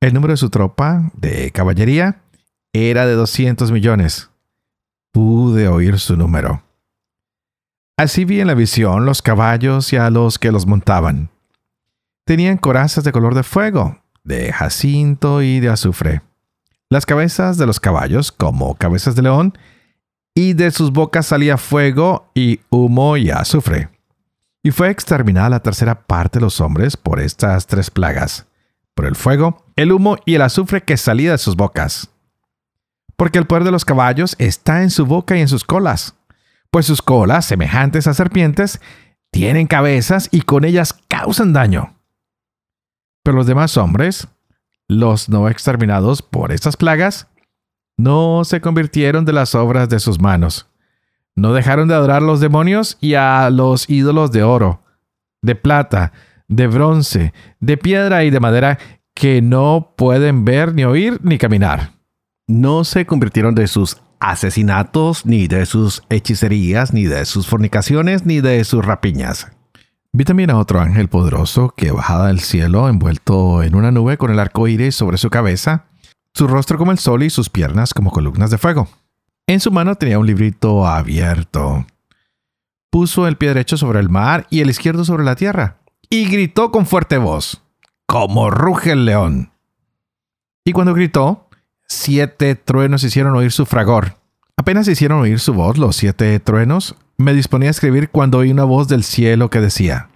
El 0.00 0.14
número 0.14 0.32
de 0.32 0.38
su 0.38 0.50
tropa 0.50 1.10
de 1.14 1.50
caballería 1.52 2.20
era 2.72 3.06
de 3.06 3.14
200 3.14 3.70
millones. 3.72 4.30
Pude 5.12 5.68
oír 5.68 5.98
su 5.98 6.16
número. 6.16 6.65
Así 7.98 8.26
vi 8.26 8.40
en 8.40 8.46
la 8.46 8.54
visión 8.54 9.06
los 9.06 9.22
caballos 9.22 9.90
y 9.94 9.96
a 9.96 10.10
los 10.10 10.38
que 10.38 10.52
los 10.52 10.66
montaban. 10.66 11.30
Tenían 12.26 12.58
corazas 12.58 13.04
de 13.04 13.12
color 13.12 13.34
de 13.34 13.42
fuego, 13.42 14.02
de 14.22 14.52
jacinto 14.52 15.40
y 15.40 15.60
de 15.60 15.70
azufre. 15.70 16.20
Las 16.90 17.06
cabezas 17.06 17.56
de 17.56 17.66
los 17.66 17.80
caballos 17.80 18.32
como 18.32 18.74
cabezas 18.74 19.16
de 19.16 19.22
león, 19.22 19.56
y 20.34 20.52
de 20.52 20.70
sus 20.72 20.92
bocas 20.92 21.24
salía 21.24 21.56
fuego 21.56 22.30
y 22.34 22.60
humo 22.68 23.16
y 23.16 23.30
azufre. 23.30 23.88
Y 24.62 24.72
fue 24.72 24.90
exterminada 24.90 25.48
la 25.48 25.60
tercera 25.60 26.06
parte 26.06 26.38
de 26.38 26.44
los 26.44 26.60
hombres 26.60 26.98
por 26.98 27.18
estas 27.18 27.66
tres 27.66 27.90
plagas, 27.90 28.46
por 28.94 29.06
el 29.06 29.16
fuego, 29.16 29.64
el 29.74 29.90
humo 29.90 30.18
y 30.26 30.34
el 30.34 30.42
azufre 30.42 30.82
que 30.82 30.98
salía 30.98 31.30
de 31.32 31.38
sus 31.38 31.56
bocas. 31.56 32.10
Porque 33.16 33.38
el 33.38 33.46
poder 33.46 33.64
de 33.64 33.70
los 33.70 33.86
caballos 33.86 34.36
está 34.38 34.82
en 34.82 34.90
su 34.90 35.06
boca 35.06 35.34
y 35.34 35.40
en 35.40 35.48
sus 35.48 35.64
colas, 35.64 36.14
pues 36.70 36.86
sus 36.86 37.02
colas, 37.02 37.44
semejantes 37.44 38.06
a 38.06 38.14
serpientes, 38.14 38.80
tienen 39.30 39.66
cabezas 39.66 40.28
y 40.32 40.42
con 40.42 40.64
ellas 40.64 40.98
causan 41.08 41.52
daño. 41.52 41.94
Pero 43.22 43.36
los 43.36 43.46
demás 43.46 43.76
hombres, 43.76 44.28
los 44.88 45.28
no 45.28 45.48
exterminados 45.48 46.22
por 46.22 46.52
estas 46.52 46.76
plagas, 46.76 47.28
no 47.98 48.44
se 48.44 48.60
convirtieron 48.60 49.24
de 49.24 49.32
las 49.32 49.54
obras 49.54 49.88
de 49.88 50.00
sus 50.00 50.20
manos. 50.20 50.68
No 51.34 51.52
dejaron 51.52 51.88
de 51.88 51.94
adorar 51.94 52.22
a 52.22 52.26
los 52.26 52.40
demonios 52.40 52.98
y 53.00 53.14
a 53.14 53.50
los 53.50 53.90
ídolos 53.90 54.32
de 54.32 54.42
oro, 54.42 54.82
de 55.42 55.54
plata, 55.54 56.12
de 56.48 56.66
bronce, 56.66 57.32
de 57.60 57.76
piedra 57.76 58.24
y 58.24 58.30
de 58.30 58.40
madera 58.40 58.78
que 59.14 59.42
no 59.42 59.94
pueden 59.96 60.44
ver, 60.44 60.74
ni 60.74 60.84
oír, 60.84 61.18
ni 61.22 61.38
caminar. 61.38 61.92
No 62.46 62.84
se 62.84 63.06
convirtieron 63.06 63.54
de 63.54 63.66
sus 63.66 64.00
asesinatos, 64.20 65.26
ni 65.26 65.48
de 65.48 65.66
sus 65.66 66.02
hechicerías, 66.10 66.92
ni 66.92 67.04
de 67.04 67.24
sus 67.24 67.46
fornicaciones, 67.46 68.26
ni 68.26 68.40
de 68.40 68.64
sus 68.64 68.84
rapiñas. 68.84 69.48
Vi 70.12 70.24
también 70.24 70.50
a 70.50 70.58
otro 70.58 70.80
ángel 70.80 71.08
poderoso 71.08 71.74
que 71.76 71.90
bajaba 71.90 72.28
del 72.28 72.40
cielo 72.40 72.88
envuelto 72.88 73.62
en 73.62 73.74
una 73.74 73.90
nube 73.90 74.16
con 74.16 74.30
el 74.30 74.38
arco 74.38 74.66
iris 74.66 74.94
sobre 74.94 75.18
su 75.18 75.28
cabeza, 75.28 75.84
su 76.32 76.46
rostro 76.46 76.78
como 76.78 76.92
el 76.92 76.98
sol 76.98 77.22
y 77.22 77.30
sus 77.30 77.50
piernas 77.50 77.92
como 77.92 78.10
columnas 78.10 78.50
de 78.50 78.58
fuego. 78.58 78.88
En 79.46 79.60
su 79.60 79.70
mano 79.70 79.94
tenía 79.94 80.18
un 80.18 80.26
librito 80.26 80.86
abierto. 80.86 81.86
Puso 82.90 83.28
el 83.28 83.36
pie 83.36 83.48
derecho 83.48 83.76
sobre 83.76 84.00
el 84.00 84.08
mar 84.08 84.46
y 84.48 84.60
el 84.60 84.70
izquierdo 84.70 85.04
sobre 85.04 85.24
la 85.24 85.36
tierra, 85.36 85.78
y 86.08 86.26
gritó 86.30 86.70
con 86.72 86.86
fuerte 86.86 87.18
voz, 87.18 87.62
como 88.06 88.50
ruge 88.50 88.92
el 88.92 89.04
león. 89.04 89.52
Y 90.64 90.72
cuando 90.72 90.94
gritó, 90.94 91.45
siete 91.88 92.54
truenos 92.54 93.04
hicieron 93.04 93.34
oír 93.36 93.52
su 93.52 93.66
fragor. 93.66 94.16
Apenas 94.56 94.88
hicieron 94.88 95.20
oír 95.20 95.38
su 95.38 95.54
voz 95.54 95.78
los 95.78 95.96
siete 95.96 96.38
truenos, 96.40 96.96
me 97.18 97.34
disponía 97.34 97.68
a 97.68 97.70
escribir 97.70 98.10
cuando 98.10 98.38
oí 98.38 98.50
una 98.50 98.64
voz 98.64 98.88
del 98.88 99.04
cielo 99.04 99.50
que 99.50 99.60
decía, 99.60 100.10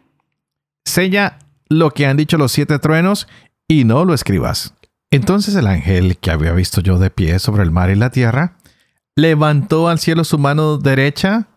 Sella 0.85 1.39
lo 1.69 1.93
que 1.93 2.07
han 2.07 2.17
dicho 2.17 2.37
los 2.37 2.53
siete 2.53 2.79
truenos 2.79 3.29
y 3.69 3.85
no 3.85 4.05
lo 4.05 4.15
escribas. 4.15 4.75
Entonces 5.11 5.55
el 5.55 5.67
ángel 5.67 6.19
que 6.19 6.31
había 6.31 6.53
visto 6.53 6.81
yo 6.81 6.99
de 6.99 7.11
pie 7.11 7.39
sobre 7.39 7.63
el 7.63 7.71
mar 7.71 7.91
y 7.91 7.97
la 7.97 8.11
tierra, 8.11 8.57
levantó 9.17 9.89
al 9.89 9.99
cielo 9.99 10.25
su 10.25 10.39
mano 10.39 10.79
derecha 10.79 11.49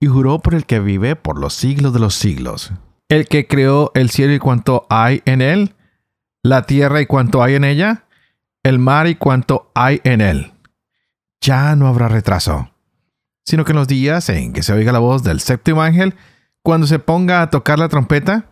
y 0.00 0.06
juró 0.06 0.40
por 0.40 0.54
el 0.54 0.66
que 0.66 0.80
vive 0.80 1.16
por 1.16 1.38
los 1.38 1.54
siglos 1.54 1.92
de 1.92 2.00
los 2.00 2.14
siglos, 2.14 2.72
el 3.08 3.26
que 3.26 3.46
creó 3.46 3.90
el 3.94 4.10
cielo 4.10 4.34
y 4.34 4.38
cuanto 4.38 4.86
hay 4.90 5.22
en 5.24 5.40
él, 5.40 5.74
la 6.42 6.62
tierra 6.62 7.00
y 7.00 7.06
cuanto 7.06 7.42
hay 7.42 7.54
en 7.54 7.64
ella, 7.64 8.03
el 8.64 8.78
mar 8.78 9.06
y 9.06 9.14
cuanto 9.14 9.70
hay 9.74 10.00
en 10.02 10.20
él. 10.20 10.52
Ya 11.40 11.76
no 11.76 11.86
habrá 11.86 12.08
retraso, 12.08 12.70
sino 13.44 13.64
que 13.64 13.72
en 13.72 13.76
los 13.76 13.86
días 13.86 14.28
en 14.30 14.52
que 14.52 14.62
se 14.62 14.72
oiga 14.72 14.90
la 14.90 14.98
voz 14.98 15.22
del 15.22 15.40
séptimo 15.40 15.82
ángel, 15.82 16.16
cuando 16.62 16.86
se 16.86 16.98
ponga 16.98 17.42
a 17.42 17.50
tocar 17.50 17.78
la 17.78 17.90
trompeta, 17.90 18.46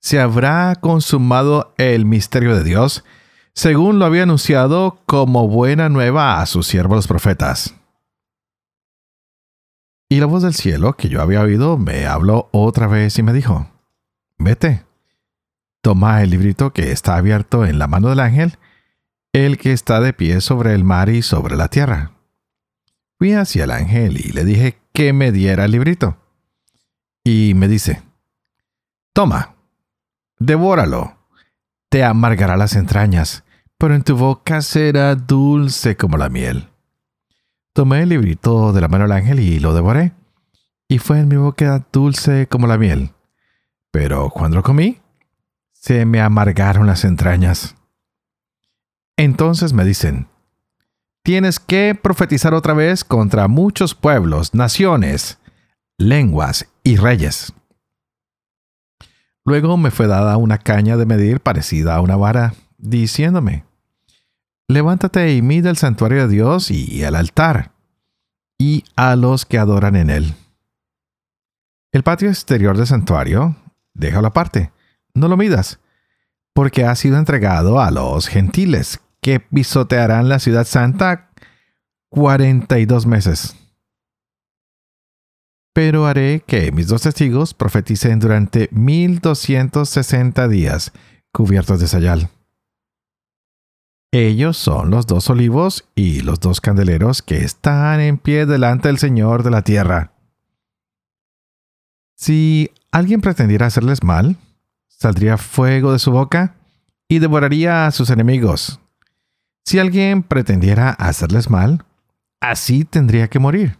se 0.00 0.20
habrá 0.20 0.76
consumado 0.76 1.74
el 1.76 2.06
misterio 2.06 2.54
de 2.56 2.62
Dios, 2.62 3.04
según 3.52 3.98
lo 3.98 4.06
había 4.06 4.22
anunciado 4.22 5.02
como 5.04 5.48
buena 5.48 5.88
nueva 5.88 6.40
a 6.40 6.46
sus 6.46 6.68
siervos 6.68 6.96
los 6.96 7.08
profetas. 7.08 7.74
Y 10.08 10.20
la 10.20 10.26
voz 10.26 10.42
del 10.42 10.54
cielo 10.54 10.94
que 10.96 11.08
yo 11.08 11.20
había 11.20 11.42
oído 11.42 11.76
me 11.76 12.06
habló 12.06 12.48
otra 12.52 12.86
vez 12.86 13.18
y 13.18 13.22
me 13.24 13.32
dijo, 13.32 13.68
Vete, 14.38 14.84
toma 15.82 16.22
el 16.22 16.30
librito 16.30 16.72
que 16.72 16.92
está 16.92 17.16
abierto 17.16 17.66
en 17.66 17.78
la 17.80 17.88
mano 17.88 18.08
del 18.08 18.20
ángel, 18.20 18.58
el 19.32 19.58
que 19.58 19.72
está 19.72 20.00
de 20.00 20.12
pie 20.12 20.40
sobre 20.40 20.74
el 20.74 20.84
mar 20.84 21.08
y 21.08 21.22
sobre 21.22 21.56
la 21.56 21.68
tierra. 21.68 22.12
Fui 23.18 23.32
hacia 23.32 23.64
el 23.64 23.70
ángel 23.70 24.18
y 24.18 24.32
le 24.32 24.44
dije 24.44 24.78
que 24.92 25.12
me 25.12 25.30
diera 25.30 25.64
el 25.64 25.72
librito. 25.72 26.16
Y 27.22 27.52
me 27.54 27.68
dice, 27.68 28.02
Toma, 29.12 29.56
devóralo, 30.38 31.18
te 31.90 32.02
amargará 32.02 32.56
las 32.56 32.74
entrañas, 32.76 33.44
pero 33.78 33.94
en 33.94 34.02
tu 34.02 34.16
boca 34.16 34.62
será 34.62 35.14
dulce 35.14 35.96
como 35.96 36.16
la 36.16 36.28
miel. 36.28 36.68
Tomé 37.72 38.02
el 38.02 38.08
librito 38.08 38.72
de 38.72 38.80
la 38.80 38.88
mano 38.88 39.04
del 39.04 39.12
ángel 39.12 39.40
y 39.40 39.58
lo 39.58 39.74
devoré, 39.74 40.12
y 40.88 40.98
fue 40.98 41.20
en 41.20 41.28
mi 41.28 41.36
boca 41.36 41.86
dulce 41.92 42.46
como 42.48 42.66
la 42.66 42.78
miel. 42.78 43.12
Pero 43.92 44.30
cuando 44.30 44.56
lo 44.56 44.62
comí, 44.62 44.98
se 45.72 46.04
me 46.04 46.20
amargaron 46.20 46.86
las 46.86 47.04
entrañas. 47.04 47.76
Entonces 49.22 49.74
me 49.74 49.84
dicen, 49.84 50.28
tienes 51.22 51.60
que 51.60 51.94
profetizar 51.94 52.54
otra 52.54 52.72
vez 52.72 53.04
contra 53.04 53.48
muchos 53.48 53.94
pueblos, 53.94 54.54
naciones, 54.54 55.38
lenguas 55.98 56.70
y 56.84 56.96
reyes. 56.96 57.52
Luego 59.44 59.76
me 59.76 59.90
fue 59.90 60.06
dada 60.06 60.38
una 60.38 60.56
caña 60.56 60.96
de 60.96 61.04
medir 61.04 61.40
parecida 61.40 61.96
a 61.96 62.00
una 62.00 62.16
vara, 62.16 62.54
diciéndome, 62.78 63.66
levántate 64.68 65.34
y 65.34 65.42
mide 65.42 65.68
el 65.68 65.76
santuario 65.76 66.26
de 66.26 66.32
Dios 66.32 66.70
y 66.70 67.02
el 67.02 67.14
altar, 67.14 67.72
y 68.56 68.84
a 68.96 69.16
los 69.16 69.44
que 69.44 69.58
adoran 69.58 69.96
en 69.96 70.08
él. 70.08 70.34
El 71.92 72.04
patio 72.04 72.30
exterior 72.30 72.74
del 72.78 72.86
santuario, 72.86 73.54
déjalo 73.92 74.28
aparte, 74.28 74.72
no 75.12 75.28
lo 75.28 75.36
midas, 75.36 75.78
porque 76.54 76.86
ha 76.86 76.94
sido 76.94 77.18
entregado 77.18 77.82
a 77.82 77.90
los 77.90 78.26
gentiles, 78.26 78.98
que 79.20 79.40
pisotearán 79.40 80.28
la 80.28 80.38
ciudad 80.38 80.66
santa 80.66 81.30
42 82.10 83.06
meses. 83.06 83.56
Pero 85.72 86.06
haré 86.06 86.42
que 86.46 86.72
mis 86.72 86.88
dos 86.88 87.02
testigos 87.02 87.54
profeticen 87.54 88.18
durante 88.18 88.68
1260 88.72 90.48
días 90.48 90.92
cubiertos 91.32 91.78
de 91.80 91.86
sayal. 91.86 92.30
Ellos 94.12 94.56
son 94.56 94.90
los 94.90 95.06
dos 95.06 95.30
olivos 95.30 95.84
y 95.94 96.22
los 96.22 96.40
dos 96.40 96.60
candeleros 96.60 97.22
que 97.22 97.44
están 97.44 98.00
en 98.00 98.18
pie 98.18 98.44
delante 98.44 98.88
del 98.88 98.98
Señor 98.98 99.44
de 99.44 99.50
la 99.52 99.62
tierra. 99.62 100.12
Si 102.16 102.72
alguien 102.90 103.20
pretendiera 103.20 103.66
hacerles 103.66 104.02
mal, 104.02 104.36
saldría 104.88 105.38
fuego 105.38 105.92
de 105.92 106.00
su 106.00 106.10
boca 106.10 106.56
y 107.08 107.20
devoraría 107.20 107.86
a 107.86 107.92
sus 107.92 108.10
enemigos. 108.10 108.80
Si 109.64 109.78
alguien 109.78 110.22
pretendiera 110.22 110.90
hacerles 110.90 111.50
mal, 111.50 111.84
así 112.40 112.84
tendría 112.84 113.28
que 113.28 113.38
morir. 113.38 113.78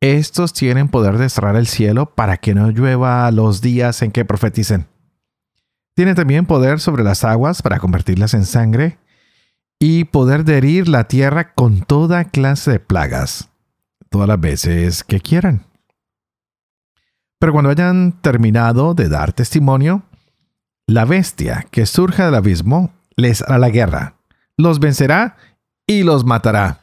Estos 0.00 0.52
tienen 0.52 0.88
poder 0.88 1.16
de 1.16 1.28
cerrar 1.30 1.56
el 1.56 1.66
cielo 1.66 2.14
para 2.14 2.36
que 2.36 2.54
no 2.54 2.70
llueva 2.70 3.30
los 3.30 3.62
días 3.62 4.02
en 4.02 4.12
que 4.12 4.24
profeticen. 4.24 4.86
Tienen 5.96 6.14
también 6.14 6.44
poder 6.44 6.80
sobre 6.80 7.04
las 7.04 7.24
aguas 7.24 7.62
para 7.62 7.78
convertirlas 7.78 8.34
en 8.34 8.44
sangre 8.44 8.98
y 9.78 10.04
poder 10.04 10.44
de 10.44 10.58
herir 10.58 10.88
la 10.88 11.04
tierra 11.08 11.54
con 11.54 11.80
toda 11.80 12.24
clase 12.24 12.72
de 12.72 12.80
plagas, 12.80 13.48
todas 14.10 14.28
las 14.28 14.40
veces 14.40 15.04
que 15.04 15.20
quieran. 15.20 15.64
Pero 17.38 17.52
cuando 17.52 17.70
hayan 17.70 18.12
terminado 18.20 18.94
de 18.94 19.08
dar 19.08 19.32
testimonio, 19.32 20.02
la 20.86 21.04
bestia 21.04 21.66
que 21.70 21.86
surja 21.86 22.26
del 22.26 22.34
abismo 22.34 22.92
les 23.16 23.42
hará 23.42 23.58
la 23.58 23.70
guerra 23.70 24.13
los 24.56 24.80
vencerá 24.80 25.36
y 25.86 26.02
los 26.02 26.24
matará. 26.24 26.80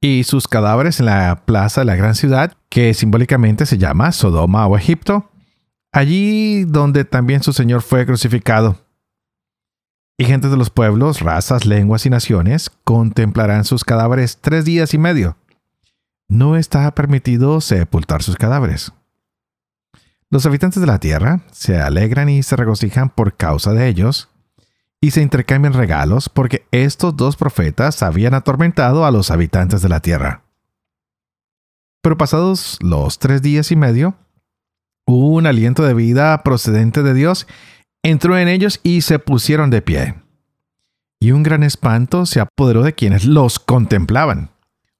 Y 0.00 0.24
sus 0.24 0.46
cadáveres 0.46 1.00
en 1.00 1.06
la 1.06 1.42
plaza 1.44 1.80
de 1.80 1.86
la 1.86 1.96
gran 1.96 2.14
ciudad, 2.14 2.52
que 2.68 2.94
simbólicamente 2.94 3.66
se 3.66 3.78
llama 3.78 4.12
Sodoma 4.12 4.66
o 4.66 4.76
Egipto, 4.76 5.30
allí 5.92 6.64
donde 6.64 7.04
también 7.04 7.42
su 7.42 7.52
Señor 7.52 7.82
fue 7.82 8.06
crucificado. 8.06 8.78
Y 10.16 10.24
gente 10.24 10.48
de 10.48 10.56
los 10.56 10.70
pueblos, 10.70 11.20
razas, 11.20 11.64
lenguas 11.64 12.04
y 12.06 12.10
naciones 12.10 12.70
contemplarán 12.84 13.64
sus 13.64 13.84
cadáveres 13.84 14.38
tres 14.40 14.64
días 14.64 14.94
y 14.94 14.98
medio. 14.98 15.36
No 16.28 16.56
está 16.56 16.92
permitido 16.94 17.60
sepultar 17.60 18.22
sus 18.22 18.36
cadáveres. 18.36 18.92
Los 20.30 20.44
habitantes 20.44 20.80
de 20.80 20.86
la 20.86 20.98
tierra 20.98 21.40
se 21.52 21.80
alegran 21.80 22.28
y 22.28 22.42
se 22.42 22.56
regocijan 22.56 23.08
por 23.08 23.36
causa 23.36 23.72
de 23.72 23.88
ellos, 23.88 24.28
y 25.00 25.12
se 25.12 25.22
intercambian 25.22 25.74
regalos 25.74 26.28
porque 26.28 26.66
estos 26.70 27.16
dos 27.16 27.36
profetas 27.36 28.02
habían 28.02 28.34
atormentado 28.34 29.04
a 29.04 29.10
los 29.10 29.30
habitantes 29.30 29.82
de 29.82 29.88
la 29.88 30.00
tierra. 30.00 30.42
Pero 32.02 32.16
pasados 32.16 32.78
los 32.80 33.18
tres 33.18 33.42
días 33.42 33.70
y 33.70 33.76
medio, 33.76 34.16
un 35.06 35.46
aliento 35.46 35.84
de 35.84 35.94
vida 35.94 36.42
procedente 36.42 37.02
de 37.02 37.14
Dios 37.14 37.46
entró 38.02 38.36
en 38.38 38.48
ellos 38.48 38.80
y 38.82 39.02
se 39.02 39.18
pusieron 39.18 39.70
de 39.70 39.82
pie. 39.82 40.14
Y 41.20 41.32
un 41.32 41.42
gran 41.42 41.62
espanto 41.62 42.26
se 42.26 42.40
apoderó 42.40 42.82
de 42.82 42.94
quienes 42.94 43.24
los 43.24 43.58
contemplaban. 43.58 44.50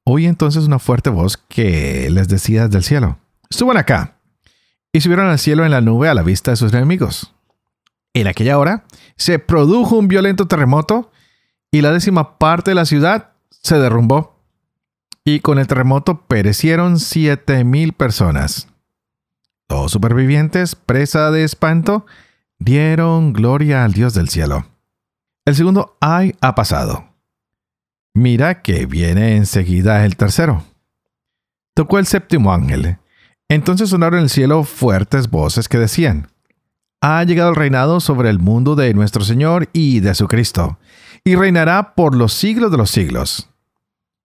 Oí 0.05 0.27
entonces 0.27 0.65
una 0.65 0.79
fuerte 0.79 1.11
voz 1.11 1.37
que 1.37 2.09
les 2.11 2.29
decía 2.29 2.65
desde 2.65 2.79
el 2.79 2.85
cielo, 2.85 3.19
suban 3.51 3.77
acá. 3.77 4.15
y 4.91 5.03
subieron 5.03 5.27
al 5.27 5.39
cielo 5.39 5.67
en 5.67 5.71
la 5.71 5.83
nube 5.83 6.09
a 6.09 6.15
la 6.15 6.23
vista 6.23 6.51
de 6.51 6.57
sus 6.57 6.73
enemigos. 6.73 7.35
En 8.21 8.27
aquella 8.27 8.59
hora 8.59 8.85
se 9.17 9.39
produjo 9.39 9.97
un 9.97 10.09
violento 10.09 10.49
terremoto 10.49 11.13
y 11.71 11.83
la 11.83 11.93
décima 11.93 12.39
parte 12.39 12.73
de 12.73 12.75
la 12.75 12.85
ciudad 12.85 13.31
se 13.51 13.79
derrumbó. 13.79 14.43
Y 15.25 15.41
con 15.41 15.59
el 15.59 15.67
terremoto 15.67 16.27
perecieron 16.27 16.99
siete 16.99 17.63
mil 17.63 17.93
personas. 17.93 18.67
Los 19.69 19.93
supervivientes, 19.93 20.75
presa 20.75 21.31
de 21.31 21.45
espanto, 21.45 22.07
dieron 22.59 23.33
gloria 23.35 23.85
al 23.85 23.93
Dios 23.93 24.15
del 24.15 24.31
cielo. 24.31 24.67
El 25.45 25.55
segundo 25.55 25.97
ay 26.01 26.35
ha 26.41 26.55
pasado. 26.55 27.05
Mira 28.15 28.63
que 28.63 28.87
viene 28.87 29.37
enseguida 29.37 30.05
el 30.05 30.17
tercero. 30.17 30.65
Tocó 31.75 32.01
el 32.01 32.07
séptimo 32.07 32.53
ángel. 32.53 32.97
Entonces 33.49 33.91
sonaron 33.91 34.19
en 34.19 34.25
el 34.25 34.31
cielo 34.31 34.65
fuertes 34.65 35.31
voces 35.31 35.69
que 35.69 35.79
decían, 35.79 36.29
Ha 37.01 37.23
llegado 37.23 37.51
el 37.51 37.57
reinado 37.57 38.01
sobre 38.01 38.29
el 38.29 38.41
mundo 38.41 38.75
de 38.75 38.93
nuestro 38.93 39.25
Señor 39.25 39.69
y 39.73 40.01
de 40.01 40.15
su 40.15 40.27
Cristo, 40.27 40.79
y 41.25 41.37
reinará 41.37 41.95
por 41.95 42.17
los 42.17 42.33
siglos 42.33 42.71
de 42.71 42.77
los 42.77 42.91
siglos. 42.91 43.51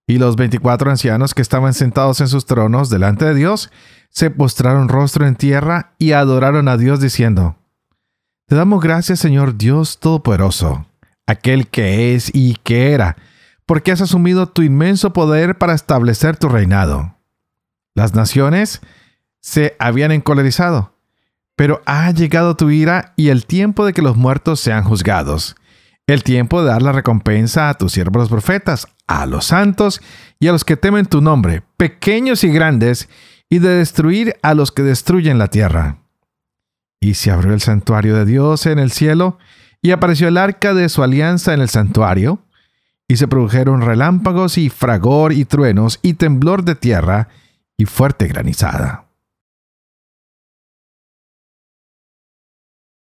Y 0.07 0.17
los 0.17 0.35
veinticuatro 0.35 0.89
ancianos 0.89 1.33
que 1.33 1.41
estaban 1.41 1.73
sentados 1.73 2.19
en 2.19 2.27
sus 2.27 2.45
tronos 2.45 2.89
delante 2.89 3.25
de 3.25 3.35
Dios, 3.35 3.69
se 4.09 4.29
postraron 4.29 4.89
rostro 4.89 5.25
en 5.25 5.35
tierra 5.35 5.93
y 5.97 6.11
adoraron 6.11 6.67
a 6.67 6.77
Dios 6.77 6.99
diciendo, 6.99 7.57
Te 8.47 8.55
damos 8.55 8.81
gracias 8.81 9.19
Señor 9.19 9.57
Dios 9.57 9.99
Todopoderoso, 9.99 10.85
aquel 11.25 11.67
que 11.67 12.13
es 12.13 12.29
y 12.33 12.55
que 12.63 12.91
era, 12.91 13.17
porque 13.65 13.91
has 13.91 14.01
asumido 14.01 14.49
tu 14.49 14.61
inmenso 14.61 15.13
poder 15.13 15.57
para 15.57 15.73
establecer 15.73 16.37
tu 16.37 16.49
reinado. 16.49 17.15
Las 17.95 18.13
naciones 18.13 18.81
se 19.39 19.75
habían 19.79 20.11
encolerizado, 20.11 20.92
pero 21.55 21.81
ha 21.85 22.11
llegado 22.11 22.55
tu 22.55 22.69
ira 22.69 23.13
y 23.15 23.29
el 23.29 23.45
tiempo 23.45 23.85
de 23.85 23.93
que 23.93 24.01
los 24.01 24.15
muertos 24.15 24.59
sean 24.59 24.83
juzgados, 24.83 25.55
el 26.07 26.23
tiempo 26.23 26.61
de 26.61 26.69
dar 26.69 26.81
la 26.81 26.91
recompensa 26.91 27.69
a 27.69 27.75
tus 27.75 27.93
siervos 27.93 28.23
los 28.23 28.29
profetas, 28.29 28.87
a 29.07 29.25
los 29.25 29.45
santos 29.45 30.01
y 30.39 30.47
a 30.47 30.51
los 30.51 30.65
que 30.65 30.77
temen 30.77 31.05
tu 31.05 31.21
nombre, 31.21 31.63
pequeños 31.77 32.43
y 32.43 32.49
grandes, 32.49 33.09
y 33.49 33.59
de 33.59 33.69
destruir 33.69 34.35
a 34.41 34.53
los 34.53 34.71
que 34.71 34.81
destruyen 34.81 35.37
la 35.37 35.47
tierra. 35.47 35.99
Y 36.99 37.13
se 37.13 37.31
abrió 37.31 37.53
el 37.53 37.61
santuario 37.61 38.15
de 38.15 38.25
Dios 38.25 38.65
en 38.65 38.79
el 38.79 38.91
cielo, 38.91 39.37
y 39.81 39.91
apareció 39.91 40.27
el 40.27 40.37
arca 40.37 40.73
de 40.73 40.89
su 40.89 41.03
alianza 41.03 41.53
en 41.53 41.61
el 41.61 41.69
santuario, 41.69 42.39
y 43.07 43.17
se 43.17 43.27
produjeron 43.27 43.81
relámpagos 43.81 44.57
y 44.57 44.69
fragor 44.69 45.33
y 45.33 45.45
truenos 45.45 45.99
y 46.01 46.13
temblor 46.15 46.63
de 46.63 46.75
tierra 46.75 47.27
y 47.77 47.85
fuerte 47.85 48.27
granizada. 48.27 49.02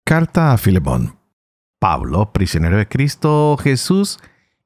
Carta 0.07 0.53
a 0.53 0.57
Filemón. 0.57 1.17
Pablo, 1.81 2.31
prisionero 2.31 2.77
de 2.77 2.87
Cristo 2.87 3.57
Jesús, 3.61 4.19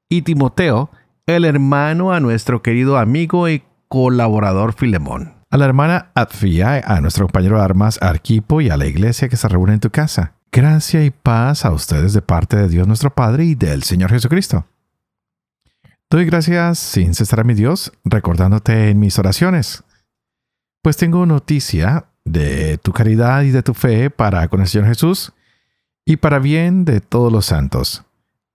y 0.08 0.22
Timoteo, 0.22 0.92
el 1.26 1.44
hermano 1.44 2.12
a 2.12 2.20
nuestro 2.20 2.62
querido 2.62 2.96
amigo 2.96 3.48
y 3.48 3.64
colaborador 3.88 4.72
Filemón. 4.72 5.34
A 5.50 5.56
la 5.56 5.64
hermana 5.64 6.12
Adfia, 6.14 6.80
a 6.86 7.00
nuestro 7.00 7.26
compañero 7.26 7.56
de 7.56 7.64
armas 7.64 8.00
Arquipo 8.00 8.60
y 8.60 8.70
a 8.70 8.76
la 8.76 8.86
iglesia 8.86 9.28
que 9.28 9.36
se 9.36 9.48
reúne 9.48 9.72
en 9.72 9.80
tu 9.80 9.90
casa. 9.90 10.34
Gracia 10.52 11.04
y 11.04 11.10
paz 11.10 11.64
a 11.64 11.72
ustedes 11.72 12.12
de 12.12 12.22
parte 12.22 12.56
de 12.56 12.68
Dios 12.68 12.86
nuestro 12.86 13.12
Padre 13.12 13.44
y 13.44 13.56
del 13.56 13.82
Señor 13.82 14.10
Jesucristo. 14.10 14.68
Doy 16.08 16.24
gracias 16.24 16.78
sin 16.78 17.14
cesar 17.14 17.40
a 17.40 17.44
mi 17.44 17.54
Dios, 17.54 17.92
recordándote 18.04 18.90
en 18.90 19.00
mis 19.00 19.18
oraciones. 19.18 19.82
Pues 20.82 20.96
tengo 20.96 21.26
noticia 21.26 22.11
de 22.24 22.78
tu 22.78 22.92
caridad 22.92 23.42
y 23.42 23.50
de 23.50 23.62
tu 23.62 23.74
fe 23.74 24.10
para 24.10 24.48
con 24.48 24.60
el 24.60 24.68
Señor 24.68 24.88
Jesús 24.88 25.32
y 26.04 26.16
para 26.16 26.38
bien 26.38 26.84
de 26.84 27.00
todos 27.00 27.32
los 27.32 27.46
santos, 27.46 28.04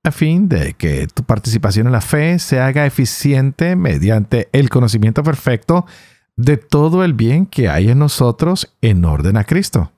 a 0.03 0.11
fin 0.11 0.49
de 0.49 0.73
que 0.73 1.07
tu 1.07 1.23
participación 1.23 1.87
en 1.87 1.93
la 1.93 2.01
fe 2.01 2.39
se 2.39 2.59
haga 2.59 2.85
eficiente 2.85 3.75
mediante 3.75 4.49
el 4.51 4.69
conocimiento 4.69 5.23
perfecto 5.23 5.85
de 6.35 6.57
todo 6.57 7.03
el 7.03 7.13
bien 7.13 7.45
que 7.45 7.69
hay 7.69 7.89
en 7.89 7.99
nosotros 7.99 8.75
en 8.81 9.03
orden 9.05 9.37
a 9.37 9.43
Cristo. 9.43 9.91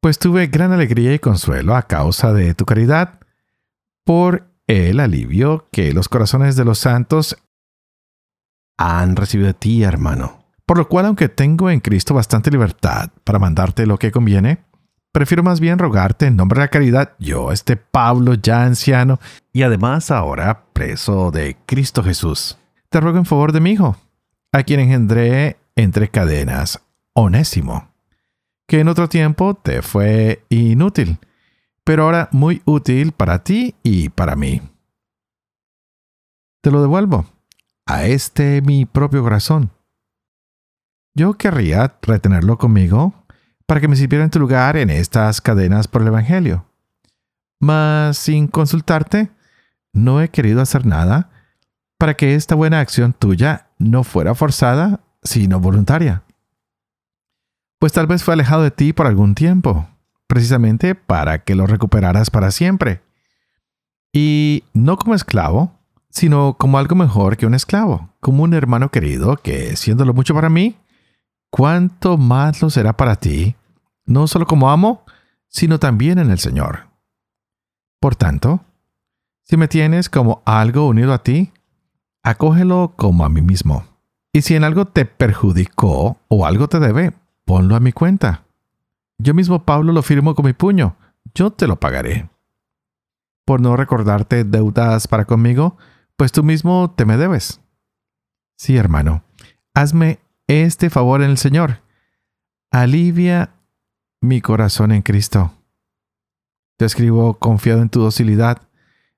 Pues 0.00 0.18
tuve 0.18 0.46
gran 0.48 0.72
alegría 0.72 1.14
y 1.14 1.18
consuelo 1.18 1.74
a 1.74 1.82
causa 1.82 2.32
de 2.32 2.54
tu 2.54 2.64
caridad 2.64 3.20
por 4.04 4.46
el 4.66 5.00
alivio 5.00 5.68
que 5.72 5.92
los 5.92 6.08
corazones 6.08 6.56
de 6.56 6.64
los 6.64 6.78
santos 6.78 7.36
han 8.76 9.16
recibido 9.16 9.48
de 9.48 9.54
ti, 9.54 9.82
hermano. 9.82 10.43
Por 10.66 10.78
lo 10.78 10.88
cual, 10.88 11.06
aunque 11.06 11.28
tengo 11.28 11.70
en 11.70 11.80
Cristo 11.80 12.14
bastante 12.14 12.50
libertad 12.50 13.10
para 13.24 13.38
mandarte 13.38 13.86
lo 13.86 13.98
que 13.98 14.10
conviene, 14.12 14.64
prefiero 15.12 15.42
más 15.42 15.60
bien 15.60 15.78
rogarte 15.78 16.26
en 16.26 16.36
nombre 16.36 16.58
de 16.58 16.64
la 16.64 16.70
caridad, 16.70 17.12
yo, 17.18 17.52
este 17.52 17.76
Pablo 17.76 18.34
ya 18.34 18.64
anciano 18.64 19.20
y 19.52 19.62
además 19.62 20.10
ahora 20.10 20.64
preso 20.72 21.30
de 21.30 21.56
Cristo 21.66 22.02
Jesús. 22.02 22.58
Te 22.88 23.00
ruego 23.00 23.18
en 23.18 23.26
favor 23.26 23.52
de 23.52 23.60
mi 23.60 23.72
hijo, 23.72 23.96
a 24.52 24.62
quien 24.62 24.80
engendré 24.80 25.58
entre 25.76 26.08
cadenas, 26.08 26.80
Onésimo, 27.12 27.88
que 28.66 28.80
en 28.80 28.88
otro 28.88 29.08
tiempo 29.08 29.54
te 29.54 29.82
fue 29.82 30.44
inútil 30.48 31.18
pero 31.84 32.04
ahora 32.04 32.28
muy 32.32 32.62
útil 32.64 33.12
para 33.12 33.44
ti 33.44 33.74
y 33.82 34.08
para 34.08 34.34
mí. 34.34 34.62
Te 36.62 36.70
lo 36.70 36.80
devuelvo 36.80 37.26
a 37.86 38.06
este 38.06 38.62
mi 38.62 38.86
propio 38.86 39.22
corazón. 39.22 39.70
Yo 41.16 41.34
querría 41.34 41.96
retenerlo 42.02 42.58
conmigo 42.58 43.14
para 43.66 43.80
que 43.80 43.86
me 43.86 43.94
sirviera 43.94 44.24
en 44.24 44.30
tu 44.30 44.40
lugar 44.40 44.76
en 44.76 44.90
estas 44.90 45.40
cadenas 45.40 45.86
por 45.86 46.02
el 46.02 46.08
Evangelio. 46.08 46.66
Mas 47.60 48.18
sin 48.18 48.48
consultarte, 48.48 49.30
no 49.92 50.20
he 50.20 50.28
querido 50.28 50.60
hacer 50.60 50.86
nada 50.86 51.30
para 51.98 52.14
que 52.14 52.34
esta 52.34 52.56
buena 52.56 52.80
acción 52.80 53.12
tuya 53.12 53.68
no 53.78 54.02
fuera 54.02 54.34
forzada, 54.34 55.00
sino 55.22 55.60
voluntaria. 55.60 56.24
Pues 57.78 57.92
tal 57.92 58.08
vez 58.08 58.24
fue 58.24 58.34
alejado 58.34 58.64
de 58.64 58.72
ti 58.72 58.92
por 58.92 59.06
algún 59.06 59.36
tiempo, 59.36 59.88
precisamente 60.26 60.96
para 60.96 61.44
que 61.44 61.54
lo 61.54 61.68
recuperaras 61.68 62.28
para 62.30 62.50
siempre. 62.50 63.02
Y 64.12 64.64
no 64.72 64.96
como 64.96 65.14
esclavo, 65.14 65.78
sino 66.10 66.56
como 66.58 66.78
algo 66.78 66.96
mejor 66.96 67.36
que 67.36 67.46
un 67.46 67.54
esclavo, 67.54 68.10
como 68.18 68.42
un 68.42 68.52
hermano 68.52 68.90
querido 68.90 69.36
que, 69.36 69.76
siéndolo 69.76 70.12
mucho 70.12 70.34
para 70.34 70.48
mí, 70.48 70.76
cuánto 71.54 72.18
más 72.18 72.60
lo 72.62 72.68
será 72.68 72.96
para 72.96 73.14
ti, 73.14 73.54
no 74.06 74.26
solo 74.26 74.44
como 74.44 74.72
amo, 74.72 75.04
sino 75.46 75.78
también 75.78 76.18
en 76.18 76.32
el 76.32 76.40
Señor. 76.40 76.88
Por 78.00 78.16
tanto, 78.16 78.64
si 79.44 79.56
me 79.56 79.68
tienes 79.68 80.08
como 80.08 80.42
algo 80.46 80.88
unido 80.88 81.12
a 81.12 81.22
ti, 81.22 81.52
acógelo 82.24 82.94
como 82.96 83.24
a 83.24 83.28
mí 83.28 83.40
mismo. 83.40 83.86
Y 84.32 84.42
si 84.42 84.56
en 84.56 84.64
algo 84.64 84.86
te 84.86 85.04
perjudicó 85.04 86.18
o 86.26 86.44
algo 86.44 86.66
te 86.66 86.80
debe, 86.80 87.12
ponlo 87.44 87.76
a 87.76 87.80
mi 87.80 87.92
cuenta. 87.92 88.46
Yo 89.18 89.32
mismo, 89.32 89.64
Pablo, 89.64 89.92
lo 89.92 90.02
firmo 90.02 90.34
con 90.34 90.46
mi 90.46 90.54
puño. 90.54 90.96
Yo 91.36 91.52
te 91.52 91.68
lo 91.68 91.78
pagaré. 91.78 92.28
Por 93.44 93.60
no 93.60 93.76
recordarte 93.76 94.42
deudas 94.42 95.06
para 95.06 95.24
conmigo, 95.24 95.76
pues 96.16 96.32
tú 96.32 96.42
mismo 96.42 96.92
te 96.96 97.04
me 97.04 97.16
debes. 97.16 97.60
Sí, 98.56 98.76
hermano, 98.76 99.22
hazme 99.72 100.18
este 100.46 100.90
favor 100.90 101.22
en 101.22 101.30
el 101.30 101.38
Señor. 101.38 101.80
Alivia 102.70 103.50
mi 104.20 104.40
corazón 104.40 104.92
en 104.92 105.02
Cristo. 105.02 105.52
Te 106.76 106.84
escribo 106.84 107.34
confiado 107.34 107.82
en 107.82 107.88
tu 107.88 108.00
docilidad, 108.00 108.62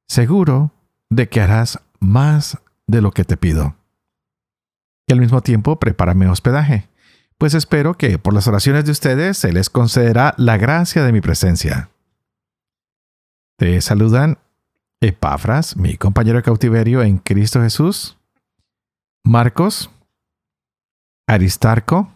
seguro 0.06 0.72
de 1.10 1.28
que 1.28 1.40
harás 1.40 1.80
más 2.00 2.58
de 2.86 3.00
lo 3.00 3.12
que 3.12 3.24
te 3.24 3.36
pido. 3.36 3.76
Y 5.06 5.12
al 5.12 5.20
mismo 5.20 5.40
tiempo 5.40 5.78
prepárame 5.78 6.28
hospedaje 6.28 6.88
pues 7.38 7.54
espero 7.54 7.94
que 7.94 8.18
por 8.18 8.32
las 8.32 8.48
oraciones 8.48 8.84
de 8.84 8.92
ustedes 8.92 9.36
se 9.36 9.52
les 9.52 9.68
concederá 9.68 10.34
la 10.38 10.56
gracia 10.56 11.04
de 11.04 11.12
mi 11.12 11.20
presencia. 11.20 11.90
Te 13.58 13.80
saludan 13.80 14.38
Epafras, 15.00 15.76
mi 15.76 15.96
compañero 15.96 16.38
de 16.38 16.42
cautiverio 16.42 17.02
en 17.02 17.18
Cristo 17.18 17.60
Jesús, 17.60 18.16
Marcos, 19.22 19.90
Aristarco, 21.28 22.12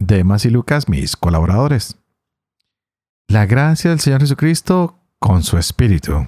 Demas 0.00 0.44
y 0.44 0.50
Lucas, 0.50 0.88
mis 0.88 1.16
colaboradores. 1.16 1.96
La 3.28 3.46
gracia 3.46 3.90
del 3.90 4.00
Señor 4.00 4.20
Jesucristo 4.20 4.98
con 5.20 5.44
su 5.44 5.58
Espíritu. 5.58 6.26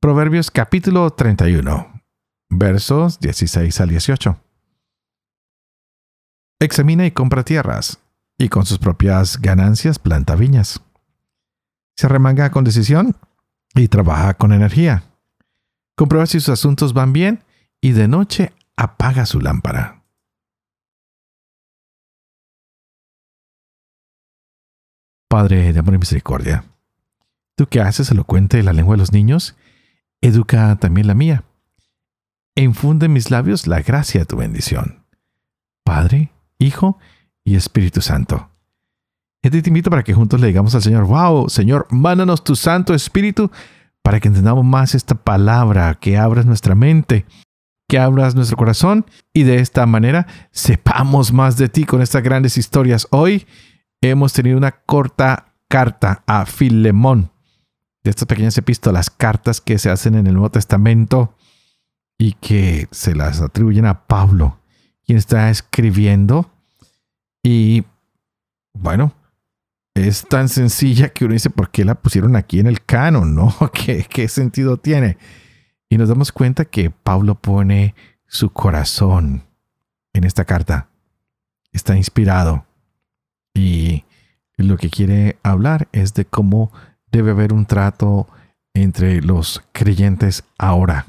Proverbios 0.00 0.50
capítulo 0.50 1.10
31 1.10 1.96
versos 2.48 3.20
16 3.20 3.80
al 3.80 3.88
18. 3.90 4.40
Examina 6.60 7.04
y 7.04 7.10
compra 7.10 7.44
tierras, 7.44 7.98
y 8.38 8.48
con 8.48 8.64
sus 8.64 8.78
propias 8.78 9.40
ganancias 9.40 9.98
planta 9.98 10.36
viñas. 10.36 10.80
Se 11.96 12.08
remanga 12.08 12.50
con 12.50 12.64
decisión 12.64 13.14
y 13.74 13.88
trabaja 13.88 14.34
con 14.34 14.52
energía. 14.52 15.02
Comprueba 15.96 16.26
si 16.26 16.40
sus 16.40 16.50
asuntos 16.50 16.92
van 16.92 17.12
bien 17.12 17.42
y 17.80 17.92
de 17.92 18.06
noche 18.06 18.52
apaga 18.76 19.24
su 19.24 19.40
lámpara. 19.40 20.04
Padre 25.28 25.72
de 25.72 25.78
amor 25.78 25.94
y 25.94 25.98
misericordia, 25.98 26.64
tú 27.56 27.66
que 27.66 27.80
haces 27.80 28.10
elocuente 28.10 28.62
la 28.62 28.72
lengua 28.72 28.94
de 28.94 28.98
los 28.98 29.12
niños, 29.12 29.56
educa 30.20 30.76
también 30.76 31.06
la 31.06 31.14
mía. 31.14 31.44
Infunde 32.54 33.06
en 33.06 33.12
mis 33.12 33.30
labios 33.30 33.66
la 33.66 33.80
gracia 33.80 34.20
de 34.20 34.26
tu 34.26 34.36
bendición. 34.36 35.04
Padre, 35.82 36.30
Hijo 36.58 36.98
y 37.44 37.56
Espíritu 37.56 38.00
Santo. 38.00 38.50
Y 39.42 39.50
te 39.50 39.68
invito 39.68 39.90
para 39.90 40.02
que 40.02 40.14
juntos 40.14 40.40
le 40.40 40.48
digamos 40.48 40.74
al 40.74 40.82
Señor, 40.82 41.04
wow, 41.04 41.48
Señor, 41.48 41.86
mándanos 41.90 42.44
tu 42.44 42.56
Santo 42.56 42.94
Espíritu 42.94 43.50
para 44.06 44.20
que 44.20 44.28
entendamos 44.28 44.64
más 44.64 44.94
esta 44.94 45.16
palabra, 45.16 45.96
que 45.96 46.16
abras 46.16 46.46
nuestra 46.46 46.76
mente, 46.76 47.26
que 47.88 47.98
abras 47.98 48.36
nuestro 48.36 48.56
corazón 48.56 49.04
y 49.32 49.42
de 49.42 49.56
esta 49.56 49.84
manera 49.84 50.28
sepamos 50.52 51.32
más 51.32 51.56
de 51.56 51.68
ti 51.68 51.82
con 51.82 52.00
estas 52.00 52.22
grandes 52.22 52.56
historias. 52.56 53.08
Hoy 53.10 53.48
hemos 54.00 54.32
tenido 54.32 54.58
una 54.58 54.70
corta 54.70 55.56
carta 55.68 56.22
a 56.24 56.46
Filemón, 56.46 57.32
de 58.04 58.10
estas 58.10 58.28
pequeñas 58.28 58.56
epístolas, 58.56 59.10
cartas 59.10 59.60
que 59.60 59.76
se 59.76 59.90
hacen 59.90 60.14
en 60.14 60.28
el 60.28 60.34
Nuevo 60.34 60.52
Testamento 60.52 61.34
y 62.16 62.34
que 62.34 62.86
se 62.92 63.16
las 63.16 63.40
atribuyen 63.40 63.86
a 63.86 64.06
Pablo, 64.06 64.60
quien 65.04 65.18
está 65.18 65.50
escribiendo. 65.50 66.48
Y 67.42 67.82
bueno, 68.72 69.14
es 69.96 70.26
tan 70.28 70.48
sencilla 70.50 71.08
que 71.08 71.24
uno 71.24 71.32
dice, 71.32 71.48
¿por 71.48 71.70
qué 71.70 71.84
la 71.84 71.94
pusieron 71.94 72.36
aquí 72.36 72.60
en 72.60 72.66
el 72.66 72.84
canon? 72.84 73.34
¿No? 73.34 73.54
¿Qué, 73.72 74.06
qué 74.08 74.28
sentido 74.28 74.76
tiene? 74.76 75.16
Y 75.88 75.96
nos 75.96 76.08
damos 76.08 76.32
cuenta 76.32 76.66
que 76.66 76.90
Pablo 76.90 77.36
pone 77.36 77.94
su 78.26 78.50
corazón 78.50 79.44
en 80.12 80.24
esta 80.24 80.44
carta. 80.44 80.88
Está 81.72 81.96
inspirado 81.96 82.66
y 83.54 84.04
lo 84.56 84.76
que 84.76 84.90
quiere 84.90 85.38
hablar 85.42 85.88
es 85.92 86.12
de 86.14 86.26
cómo 86.26 86.72
debe 87.10 87.30
haber 87.30 87.52
un 87.52 87.64
trato 87.66 88.28
entre 88.74 89.22
los 89.22 89.62
creyentes 89.72 90.44
ahora. 90.58 91.06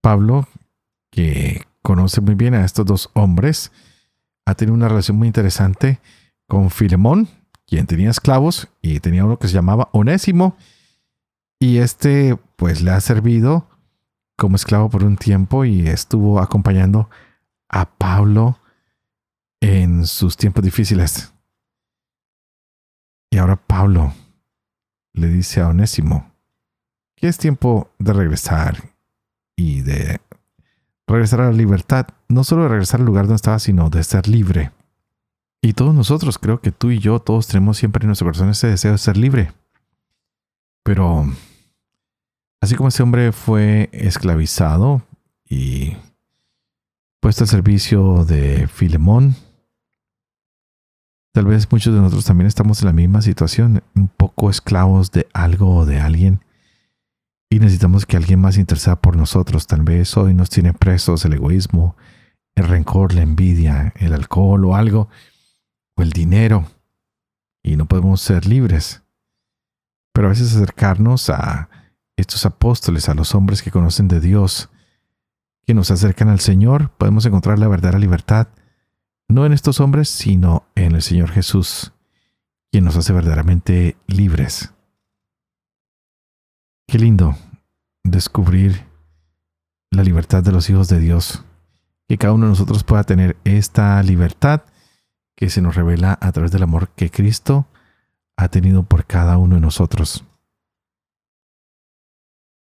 Pablo, 0.00 0.48
que 1.10 1.66
conoce 1.82 2.20
muy 2.20 2.34
bien 2.34 2.54
a 2.54 2.64
estos 2.64 2.86
dos 2.86 3.10
hombres, 3.14 3.72
ha 4.46 4.54
tenido 4.54 4.74
una 4.74 4.88
relación 4.88 5.16
muy 5.18 5.28
interesante 5.28 6.00
con 6.46 6.70
Filemón, 6.70 7.28
quien 7.66 7.86
tenía 7.86 8.10
esclavos, 8.10 8.68
y 8.82 9.00
tenía 9.00 9.24
uno 9.24 9.38
que 9.38 9.48
se 9.48 9.54
llamaba 9.54 9.88
Onésimo, 9.92 10.56
y 11.58 11.78
este 11.78 12.36
pues 12.56 12.82
le 12.82 12.90
ha 12.90 13.00
servido 13.00 13.68
como 14.36 14.56
esclavo 14.56 14.90
por 14.90 15.04
un 15.04 15.16
tiempo 15.16 15.64
y 15.64 15.88
estuvo 15.88 16.40
acompañando 16.40 17.08
a 17.68 17.86
Pablo 17.96 18.58
en 19.60 20.06
sus 20.06 20.36
tiempos 20.36 20.62
difíciles. 20.64 21.32
Y 23.30 23.38
ahora 23.38 23.56
Pablo 23.56 24.12
le 25.12 25.28
dice 25.28 25.60
a 25.60 25.68
Onésimo 25.68 26.30
que 27.16 27.28
es 27.28 27.38
tiempo 27.38 27.90
de 27.98 28.12
regresar 28.12 28.76
y 29.56 29.82
de 29.82 30.20
regresar 31.06 31.40
a 31.40 31.46
la 31.46 31.56
libertad, 31.56 32.08
no 32.28 32.44
solo 32.44 32.64
de 32.64 32.68
regresar 32.68 33.00
al 33.00 33.06
lugar 33.06 33.24
donde 33.24 33.36
estaba, 33.36 33.58
sino 33.58 33.88
de 33.88 34.02
ser 34.02 34.28
libre. 34.28 34.72
Y 35.64 35.72
todos 35.72 35.94
nosotros, 35.94 36.38
creo 36.38 36.60
que 36.60 36.72
tú 36.72 36.90
y 36.90 36.98
yo, 36.98 37.20
todos 37.20 37.46
tenemos 37.46 37.78
siempre 37.78 38.04
en 38.04 38.08
nuestro 38.08 38.26
corazón 38.26 38.50
ese 38.50 38.66
deseo 38.66 38.92
de 38.92 38.98
ser 38.98 39.16
libre. 39.16 39.52
Pero 40.82 41.24
así 42.60 42.74
como 42.74 42.90
ese 42.90 43.02
hombre 43.02 43.32
fue 43.32 43.88
esclavizado 43.90 45.00
y 45.48 45.96
puesto 47.20 47.44
al 47.44 47.48
servicio 47.48 48.26
de 48.26 48.68
Filemón, 48.68 49.36
Tal 51.32 51.46
vez 51.46 51.72
muchos 51.72 51.92
de 51.92 51.98
nosotros 51.98 52.26
también 52.26 52.46
estamos 52.46 52.80
en 52.80 52.86
la 52.86 52.92
misma 52.92 53.20
situación, 53.20 53.82
un 53.96 54.06
poco 54.06 54.50
esclavos 54.50 55.10
de 55.10 55.26
algo 55.32 55.74
o 55.78 55.86
de 55.86 55.98
alguien. 55.98 56.44
Y 57.50 57.58
necesitamos 57.58 58.06
que 58.06 58.16
alguien 58.16 58.38
más 58.38 58.56
interceda 58.56 58.96
por 58.96 59.16
nosotros. 59.16 59.66
Tal 59.66 59.82
vez 59.82 60.16
hoy 60.16 60.32
nos 60.32 60.48
tiene 60.48 60.74
presos 60.74 61.24
el 61.24 61.32
egoísmo, 61.32 61.96
el 62.54 62.68
rencor, 62.68 63.14
la 63.14 63.22
envidia, 63.22 63.94
el 63.96 64.12
alcohol 64.12 64.64
o 64.64 64.76
algo, 64.76 65.08
o 65.96 66.02
el 66.02 66.10
dinero. 66.10 66.66
Y 67.62 67.76
no 67.76 67.86
podemos 67.86 68.20
ser 68.20 68.46
libres. 68.46 69.02
Pero 70.12 70.28
a 70.28 70.30
veces 70.30 70.54
acercarnos 70.54 71.30
a 71.30 71.68
estos 72.16 72.46
apóstoles, 72.46 73.08
a 73.08 73.14
los 73.14 73.34
hombres 73.34 73.62
que 73.62 73.70
conocen 73.70 74.08
de 74.08 74.20
Dios, 74.20 74.70
que 75.66 75.74
nos 75.74 75.90
acercan 75.90 76.28
al 76.28 76.40
Señor, 76.40 76.90
podemos 76.90 77.26
encontrar 77.26 77.58
la 77.58 77.68
verdadera 77.68 77.98
libertad 77.98 78.48
no 79.28 79.46
en 79.46 79.52
estos 79.52 79.80
hombres, 79.80 80.08
sino 80.08 80.66
en 80.74 80.94
el 80.94 81.02
Señor 81.02 81.30
Jesús, 81.30 81.92
quien 82.70 82.84
nos 82.84 82.96
hace 82.96 83.12
verdaderamente 83.12 83.96
libres. 84.06 84.72
Qué 86.86 86.98
lindo 86.98 87.36
descubrir 88.02 88.84
la 89.90 90.02
libertad 90.02 90.42
de 90.42 90.52
los 90.52 90.68
hijos 90.68 90.88
de 90.88 90.98
Dios, 90.98 91.44
que 92.06 92.18
cada 92.18 92.34
uno 92.34 92.46
de 92.46 92.50
nosotros 92.50 92.84
pueda 92.84 93.04
tener 93.04 93.36
esta 93.44 94.02
libertad 94.02 94.62
que 95.36 95.50
se 95.50 95.60
nos 95.60 95.74
revela 95.74 96.18
a 96.20 96.32
través 96.32 96.52
del 96.52 96.62
amor 96.62 96.88
que 96.90 97.10
Cristo 97.10 97.66
ha 98.36 98.48
tenido 98.48 98.82
por 98.82 99.06
cada 99.06 99.38
uno 99.38 99.56
de 99.56 99.60
nosotros. 99.60 100.24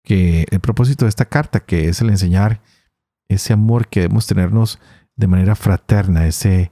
Que 0.04 0.46
el 0.50 0.60
propósito 0.60 1.06
de 1.06 1.10
esta 1.10 1.26
carta, 1.26 1.60
que 1.60 1.90
es 1.90 2.02
el 2.02 2.10
enseñar 2.10 2.62
ese 3.28 3.54
amor 3.54 3.88
que 3.88 4.02
debemos 4.02 4.28
tenernos 4.28 4.80
de 5.16 5.28
manera 5.28 5.56
fraterna, 5.56 6.28
ese 6.28 6.72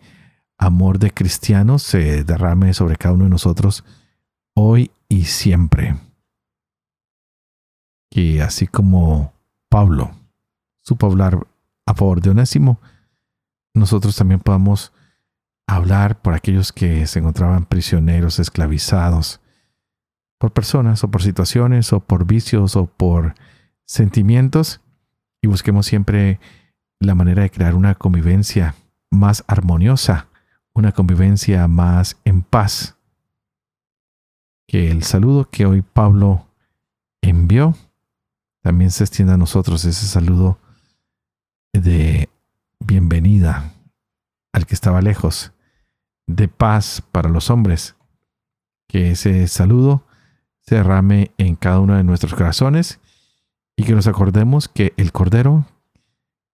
amor 0.58 1.00
de 1.00 1.12
cristianos 1.12 1.84
se 1.84 2.24
derrame 2.24 2.74
sobre 2.74 2.96
cada 2.96 3.14
uno 3.14 3.26
de 3.26 3.30
nosotros 3.30 3.84
hoy 4.54 4.92
y 5.10 5.26
siempre. 5.26 5.98
Y 8.10 8.40
así 8.40 8.68
como 8.68 9.34
Pablo 9.70 10.16
supo 10.82 11.08
hablar 11.08 11.46
a 11.86 11.94
favor 11.94 12.22
de 12.22 12.30
Onésimo, 12.30 12.80
nosotros 13.74 14.16
también 14.16 14.40
podamos 14.40 14.94
hablar 15.68 16.22
por 16.22 16.34
aquellos 16.34 16.72
que 16.72 17.08
se 17.08 17.20
encontraban 17.20 17.66
prisioneros, 17.66 18.40
esclavizados, 18.40 19.42
por 20.38 20.52
personas 20.52 21.04
o 21.04 21.10
por 21.10 21.24
situaciones 21.24 21.94
o 21.94 22.02
por 22.02 22.26
vicios 22.26 22.76
o 22.76 22.86
por 22.88 23.36
sentimientos, 23.86 24.82
y 25.42 25.48
busquemos 25.48 25.86
siempre 25.86 26.40
la 27.00 27.16
manera 27.16 27.44
de 27.44 27.52
crear 27.52 27.76
una 27.76 27.96
convivencia 27.96 28.76
más 29.12 29.44
armoniosa, 29.48 30.28
una 30.74 30.92
convivencia 30.92 31.68
más 31.68 32.18
en 32.26 32.42
paz. 32.42 32.98
Que 34.68 34.92
el 34.92 35.04
saludo 35.04 35.50
que 35.50 35.66
hoy 35.66 35.82
Pablo 35.82 36.48
envió 37.22 37.76
también 38.66 38.90
se 38.90 39.04
extienda 39.04 39.36
a 39.36 39.38
nosotros, 39.38 39.86
ese 39.86 40.08
saludo 40.08 40.58
de 41.72 42.30
bienvenida 42.80 43.72
al 44.54 44.66
que 44.66 44.74
estaba 44.74 45.04
lejos, 45.04 45.54
de 46.28 46.48
paz 46.48 47.04
para 47.12 47.30
los 47.30 47.50
hombres. 47.50 47.96
Que 48.88 49.12
ese 49.12 49.48
saludo 49.48 50.04
se 50.62 50.76
derrame 50.76 51.32
en 51.38 51.56
cada 51.56 51.80
uno 51.80 51.96
de 51.96 52.04
nuestros 52.04 52.34
corazones 52.34 53.00
y 53.76 53.84
que 53.84 53.94
nos 53.94 54.08
acordemos 54.08 54.68
que 54.68 54.94
el 54.98 55.12
Cordero 55.12 55.66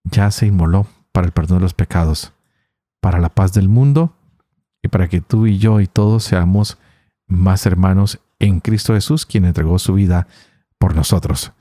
ya 0.03 0.31
se 0.31 0.47
inmoló 0.47 0.87
para 1.11 1.27
el 1.27 1.33
perdón 1.33 1.59
de 1.59 1.63
los 1.63 1.73
pecados, 1.73 2.33
para 2.99 3.19
la 3.19 3.29
paz 3.29 3.53
del 3.53 3.69
mundo 3.69 4.13
y 4.81 4.87
para 4.87 5.07
que 5.07 5.21
tú 5.21 5.45
y 5.45 5.57
yo 5.57 5.79
y 5.79 5.87
todos 5.87 6.23
seamos 6.23 6.77
más 7.27 7.65
hermanos 7.65 8.19
en 8.39 8.59
Cristo 8.59 8.93
Jesús, 8.93 9.25
quien 9.25 9.45
entregó 9.45 9.77
su 9.79 9.93
vida 9.93 10.27
por 10.79 10.95
nosotros. 10.95 11.53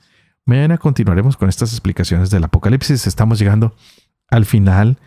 Mañana 0.45 0.77
continuaremos 0.77 1.37
con 1.37 1.47
estas 1.47 1.71
explicaciones 1.71 2.31
del 2.31 2.43
Apocalipsis. 2.43 3.05
Estamos 3.05 3.37
llegando 3.37 3.75
al 4.27 4.45
final 4.45 4.97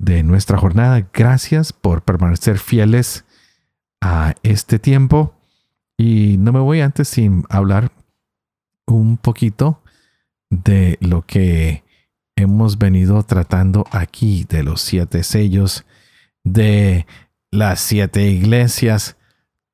de 0.00 0.22
nuestra 0.22 0.58
jornada. 0.58 1.06
Gracias 1.12 1.72
por 1.72 2.02
permanecer 2.02 2.58
fieles 2.58 3.24
a 4.00 4.34
este 4.42 4.78
tiempo. 4.78 5.34
Y 5.96 6.36
no 6.38 6.52
me 6.52 6.60
voy 6.60 6.80
antes 6.80 7.08
sin 7.08 7.44
hablar 7.50 7.92
un 8.86 9.18
poquito 9.18 9.82
de 10.48 10.96
lo 11.00 11.26
que 11.26 11.84
hemos 12.34 12.78
venido 12.78 13.22
tratando 13.22 13.84
aquí 13.92 14.46
de 14.48 14.62
los 14.62 14.80
siete 14.80 15.22
sellos, 15.22 15.84
de 16.42 17.06
las 17.50 17.80
siete 17.80 18.30
iglesias, 18.30 19.18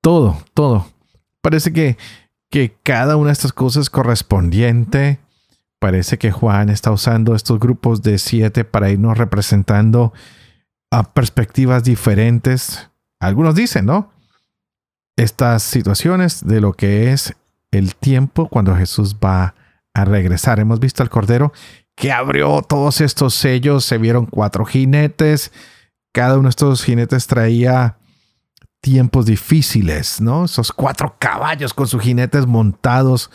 todo, 0.03 0.43
todo. 0.53 0.91
Parece 1.41 1.73
que, 1.73 1.97
que 2.51 2.77
cada 2.83 3.17
una 3.17 3.29
de 3.29 3.35
estas 3.35 3.53
cosas 3.53 3.89
correspondiente, 3.89 5.21
parece 5.87 6.19
que 6.19 6.33
Juan 6.33 6.69
está 6.69 6.91
usando 6.91 7.37
estos 7.37 7.61
grupos 7.61 8.03
de 8.03 8.19
siete 8.19 8.65
para 8.65 8.91
irnos 8.91 9.17
representando 9.17 10.13
a 10.91 11.15
perspectivas 11.15 11.85
diferentes. 11.85 12.91
Algunos 13.21 13.55
dicen, 13.55 13.87
¿no? 13.87 14.11
Estas 15.17 15.63
situaciones 15.63 16.45
de 16.45 16.61
lo 16.61 16.73
que 16.73 17.13
es 17.13 17.37
el 17.71 17.95
tiempo 17.95 18.49
cuando 18.49 18.75
Jesús 18.75 19.15
va 19.25 19.55
a 19.95 20.05
regresar. 20.05 20.59
Hemos 20.59 20.81
visto 20.81 21.05
al 21.05 21.09
Cordero 21.09 21.53
que 21.95 22.11
abrió 22.11 22.63
todos 22.63 23.01
estos 23.01 23.37
sellos, 23.37 23.85
se 23.85 23.97
vieron 23.97 24.27
cuatro 24.27 24.65
jinetes. 24.65 25.53
Cada 26.13 26.35
uno 26.35 26.49
de 26.49 26.51
estos 26.51 26.83
jinetes 26.83 27.29
traía 27.29 27.97
tiempos 28.81 29.25
difíciles, 29.25 30.21
¿no? 30.21 30.47
Esos 30.47 30.73
cuatro 30.73 31.15
caballos 31.21 31.73
con 31.73 31.87
sus 31.87 32.03
jinetes 32.03 32.45
montados, 32.45 33.31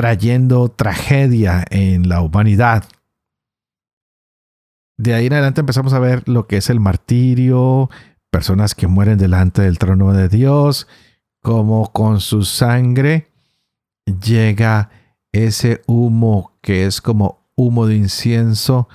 trayendo 0.00 0.70
tragedia 0.70 1.62
en 1.68 2.08
la 2.08 2.22
humanidad. 2.22 2.84
De 4.96 5.12
ahí 5.12 5.26
en 5.26 5.34
adelante 5.34 5.60
empezamos 5.60 5.92
a 5.92 5.98
ver 5.98 6.26
lo 6.26 6.46
que 6.46 6.56
es 6.56 6.70
el 6.70 6.80
martirio, 6.80 7.90
personas 8.30 8.74
que 8.74 8.86
mueren 8.86 9.18
delante 9.18 9.60
del 9.60 9.76
trono 9.76 10.14
de 10.14 10.30
Dios, 10.30 10.88
como 11.42 11.92
con 11.92 12.22
su 12.22 12.44
sangre 12.44 13.28
llega 14.24 14.88
ese 15.32 15.82
humo 15.86 16.56
que 16.62 16.86
es 16.86 17.02
como 17.02 17.50
humo 17.54 17.86
de 17.86 17.96
incienso 17.96 18.88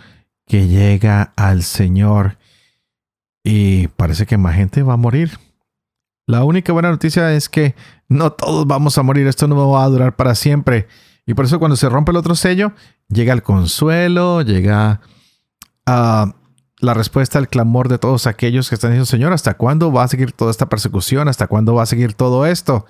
que 0.47 0.67
llega 0.67 1.33
al 1.35 1.61
Señor 1.61 2.39
y 3.43 3.89
parece 3.89 4.25
que 4.25 4.39
más 4.39 4.55
gente 4.55 4.81
va 4.81 4.93
a 4.93 4.97
morir. 4.97 5.37
La 6.27 6.43
única 6.43 6.73
buena 6.73 6.89
noticia 6.89 7.33
es 7.33 7.49
que 7.49 7.75
no 8.07 8.31
todos 8.31 8.65
vamos 8.65 8.97
a 8.97 9.03
morir, 9.03 9.27
esto 9.27 9.47
no 9.47 9.69
va 9.69 9.83
a 9.83 9.89
durar 9.89 10.15
para 10.15 10.35
siempre. 10.35 10.87
Y 11.25 11.33
por 11.33 11.45
eso 11.45 11.59
cuando 11.59 11.75
se 11.75 11.89
rompe 11.89 12.11
el 12.11 12.17
otro 12.17 12.35
sello, 12.35 12.73
llega 13.07 13.33
el 13.33 13.43
consuelo, 13.43 14.41
llega 14.41 15.01
a 15.85 16.35
la 16.79 16.93
respuesta 16.93 17.39
al 17.39 17.47
clamor 17.47 17.89
de 17.89 17.97
todos 17.97 18.27
aquellos 18.27 18.69
que 18.69 18.75
están 18.75 18.91
diciendo, 18.91 19.05
Señor, 19.05 19.33
¿hasta 19.33 19.55
cuándo 19.55 19.91
va 19.91 20.03
a 20.03 20.07
seguir 20.07 20.31
toda 20.31 20.51
esta 20.51 20.67
persecución? 20.67 21.27
¿Hasta 21.27 21.47
cuándo 21.47 21.73
va 21.75 21.83
a 21.83 21.87
seguir 21.87 22.13
todo 22.13 22.45
esto? 22.45 22.85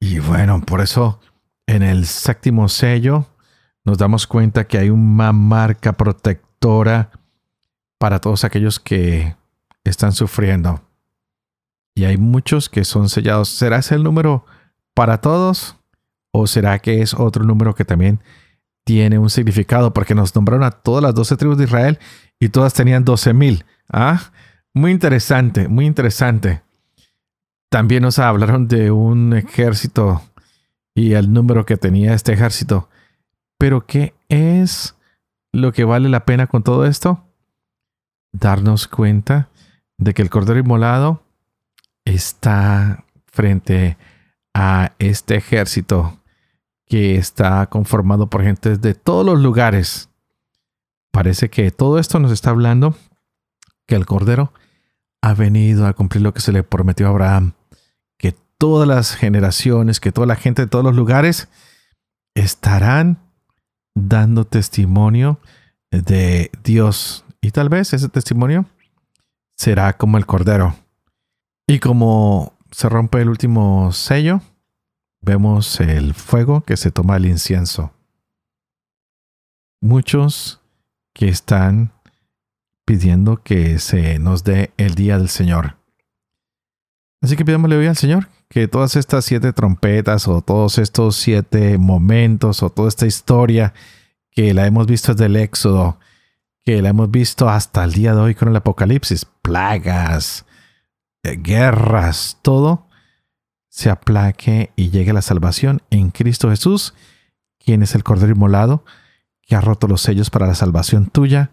Y 0.00 0.18
bueno, 0.18 0.60
por 0.62 0.80
eso 0.80 1.20
en 1.66 1.82
el 1.82 2.06
séptimo 2.06 2.68
sello 2.68 3.26
nos 3.84 3.98
damos 3.98 4.26
cuenta 4.26 4.66
que 4.66 4.78
hay 4.78 4.90
una 4.90 5.32
marca 5.32 5.94
protectora 5.94 7.10
para 7.98 8.20
todos 8.20 8.44
aquellos 8.44 8.80
que 8.80 9.36
están 9.84 10.12
sufriendo. 10.12 10.87
Y 11.98 12.04
hay 12.04 12.16
muchos 12.16 12.68
que 12.68 12.84
son 12.84 13.08
sellados. 13.08 13.48
¿Será 13.48 13.78
ese 13.78 13.96
el 13.96 14.04
número 14.04 14.46
para 14.94 15.20
todos? 15.20 15.74
¿O 16.30 16.46
será 16.46 16.78
que 16.78 17.02
es 17.02 17.12
otro 17.12 17.42
número 17.42 17.74
que 17.74 17.84
también 17.84 18.20
tiene 18.84 19.18
un 19.18 19.30
significado? 19.30 19.92
Porque 19.92 20.14
nos 20.14 20.32
nombraron 20.32 20.62
a 20.62 20.70
todas 20.70 21.02
las 21.02 21.12
doce 21.12 21.36
tribus 21.36 21.58
de 21.58 21.64
Israel 21.64 21.98
y 22.38 22.50
todas 22.50 22.72
tenían 22.72 23.04
doce 23.04 23.34
mil. 23.34 23.64
¿Ah? 23.92 24.30
Muy 24.72 24.92
interesante, 24.92 25.66
muy 25.66 25.86
interesante. 25.86 26.62
También 27.68 28.04
nos 28.04 28.20
hablaron 28.20 28.68
de 28.68 28.92
un 28.92 29.32
ejército 29.34 30.22
y 30.94 31.14
el 31.14 31.32
número 31.32 31.66
que 31.66 31.76
tenía 31.76 32.14
este 32.14 32.32
ejército. 32.32 32.88
Pero 33.58 33.86
¿qué 33.86 34.14
es 34.28 34.94
lo 35.50 35.72
que 35.72 35.82
vale 35.82 36.08
la 36.08 36.24
pena 36.24 36.46
con 36.46 36.62
todo 36.62 36.86
esto? 36.86 37.24
Darnos 38.30 38.86
cuenta 38.86 39.48
de 39.96 40.14
que 40.14 40.22
el 40.22 40.30
Cordero 40.30 40.60
Inmolado 40.60 41.24
está 42.18 43.04
frente 43.26 43.96
a 44.52 44.92
este 44.98 45.36
ejército 45.36 46.20
que 46.84 47.16
está 47.16 47.66
conformado 47.66 48.28
por 48.28 48.42
gente 48.42 48.76
de 48.76 48.94
todos 48.94 49.24
los 49.24 49.40
lugares. 49.40 50.10
Parece 51.12 51.48
que 51.48 51.70
todo 51.70 51.98
esto 51.98 52.18
nos 52.18 52.32
está 52.32 52.50
hablando 52.50 52.96
que 53.86 53.94
el 53.94 54.04
Cordero 54.04 54.52
ha 55.22 55.34
venido 55.34 55.86
a 55.86 55.92
cumplir 55.92 56.22
lo 56.22 56.34
que 56.34 56.40
se 56.40 56.52
le 56.52 56.62
prometió 56.62 57.06
a 57.06 57.10
Abraham, 57.10 57.52
que 58.16 58.34
todas 58.58 58.88
las 58.88 59.14
generaciones, 59.14 60.00
que 60.00 60.12
toda 60.12 60.26
la 60.26 60.36
gente 60.36 60.62
de 60.62 60.68
todos 60.68 60.84
los 60.84 60.96
lugares 60.96 61.48
estarán 62.34 63.18
dando 63.94 64.44
testimonio 64.44 65.40
de 65.90 66.50
Dios. 66.64 67.24
Y 67.40 67.52
tal 67.52 67.68
vez 67.68 67.92
ese 67.92 68.08
testimonio 68.08 68.66
será 69.56 69.96
como 69.96 70.18
el 70.18 70.26
Cordero. 70.26 70.74
Y 71.70 71.80
como 71.80 72.54
se 72.70 72.88
rompe 72.88 73.20
el 73.20 73.28
último 73.28 73.92
sello, 73.92 74.40
vemos 75.20 75.80
el 75.80 76.14
fuego 76.14 76.62
que 76.62 76.78
se 76.78 76.90
toma 76.90 77.18
el 77.18 77.26
incienso. 77.26 77.92
Muchos 79.82 80.62
que 81.12 81.28
están 81.28 81.92
pidiendo 82.86 83.42
que 83.42 83.78
se 83.80 84.18
nos 84.18 84.44
dé 84.44 84.72
el 84.78 84.94
día 84.94 85.18
del 85.18 85.28
Señor. 85.28 85.76
Así 87.20 87.36
que 87.36 87.44
pidámosle 87.44 87.76
hoy 87.76 87.86
al 87.86 87.98
Señor 87.98 88.28
que 88.48 88.66
todas 88.66 88.96
estas 88.96 89.26
siete 89.26 89.52
trompetas 89.52 90.26
o 90.26 90.40
todos 90.40 90.78
estos 90.78 91.16
siete 91.16 91.76
momentos 91.76 92.62
o 92.62 92.70
toda 92.70 92.88
esta 92.88 93.04
historia 93.04 93.74
que 94.30 94.54
la 94.54 94.66
hemos 94.66 94.86
visto 94.86 95.12
desde 95.12 95.26
el 95.26 95.36
Éxodo, 95.36 95.98
que 96.64 96.80
la 96.80 96.88
hemos 96.88 97.10
visto 97.10 97.46
hasta 97.46 97.84
el 97.84 97.92
día 97.92 98.14
de 98.14 98.22
hoy 98.22 98.34
con 98.34 98.48
el 98.48 98.56
Apocalipsis, 98.56 99.26
plagas, 99.42 100.46
guerras, 101.36 102.38
todo, 102.42 102.86
se 103.68 103.90
aplaque 103.90 104.72
y 104.76 104.90
llegue 104.90 105.12
la 105.12 105.22
salvación 105.22 105.82
en 105.90 106.10
Cristo 106.10 106.50
Jesús, 106.50 106.94
quien 107.58 107.82
es 107.82 107.94
el 107.94 108.04
Cordero 108.04 108.32
Inmolado, 108.32 108.84
que 109.42 109.54
ha 109.54 109.60
roto 109.60 109.86
los 109.88 110.02
sellos 110.02 110.30
para 110.30 110.46
la 110.46 110.54
salvación 110.54 111.06
tuya 111.06 111.50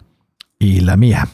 y 0.60 0.82
la 0.82 0.98
mía. 0.98 1.30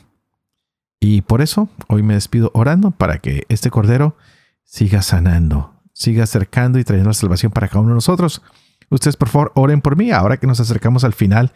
Y 1.00 1.22
por 1.22 1.42
eso 1.42 1.70
hoy 1.88 2.04
me 2.04 2.14
despido 2.14 2.52
orando 2.54 2.92
para 2.92 3.18
que 3.20 3.44
este 3.50 3.72
Cordero 3.72 4.16
siga 4.64 5.02
sanando, 5.02 5.74
siga 5.94 6.24
acercando 6.24 6.78
y 6.78 6.84
trayendo 6.84 7.10
la 7.10 7.16
salvación 7.16 7.52
para 7.52 7.68
cada 7.68 7.80
uno 7.80 7.90
de 7.90 7.96
nosotros. 7.96 8.42
Ustedes 8.90 9.18
por 9.18 9.30
favor 9.30 9.52
oren 9.56 9.82
por 9.82 9.96
mí 9.96 10.12
ahora 10.12 10.38
que 10.38 10.48
nos 10.48 10.60
acercamos 10.60 11.04
al 11.04 11.14
final 11.14 11.54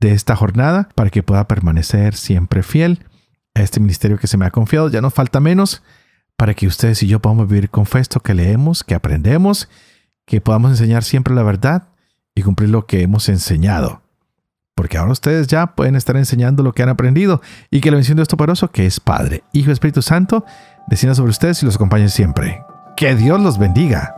de 0.00 0.12
esta 0.12 0.34
jornada 0.34 0.88
para 0.94 1.10
que 1.10 1.22
pueda 1.22 1.46
permanecer 1.46 2.14
siempre 2.14 2.62
fiel 2.62 3.04
a 3.54 3.62
este 3.62 3.80
ministerio 3.80 4.18
que 4.18 4.26
se 4.26 4.36
me 4.36 4.46
ha 4.46 4.50
confiado. 4.50 4.88
Ya 4.88 5.00
no 5.00 5.10
falta 5.10 5.40
menos 5.40 5.82
para 6.38 6.54
que 6.54 6.68
ustedes 6.68 7.02
y 7.02 7.08
yo 7.08 7.18
podamos 7.18 7.48
vivir 7.48 7.68
con 7.68 7.84
fe 7.84 7.98
esto 7.98 8.20
que 8.20 8.32
leemos, 8.32 8.84
que 8.84 8.94
aprendemos, 8.94 9.68
que 10.24 10.40
podamos 10.40 10.70
enseñar 10.70 11.02
siempre 11.02 11.34
la 11.34 11.42
verdad 11.42 11.88
y 12.32 12.42
cumplir 12.42 12.70
lo 12.70 12.86
que 12.86 13.02
hemos 13.02 13.28
enseñado. 13.28 14.02
Porque 14.76 14.98
ahora 14.98 15.10
ustedes 15.10 15.48
ya 15.48 15.74
pueden 15.74 15.96
estar 15.96 16.16
enseñando 16.16 16.62
lo 16.62 16.72
que 16.72 16.84
han 16.84 16.90
aprendido 16.90 17.42
y 17.72 17.80
que 17.80 17.90
la 17.90 17.96
bendición 17.96 18.14
de 18.14 18.20
Dios 18.20 18.28
Todopoderoso, 18.28 18.70
que 18.70 18.86
es 18.86 19.00
Padre, 19.00 19.42
Hijo 19.52 19.70
y 19.70 19.72
Espíritu 19.72 20.00
Santo, 20.00 20.44
descienda 20.86 21.16
sobre 21.16 21.30
ustedes 21.30 21.60
y 21.64 21.66
los 21.66 21.74
acompañe 21.74 22.08
siempre. 22.08 22.62
Que 22.96 23.16
Dios 23.16 23.40
los 23.40 23.58
bendiga. 23.58 24.17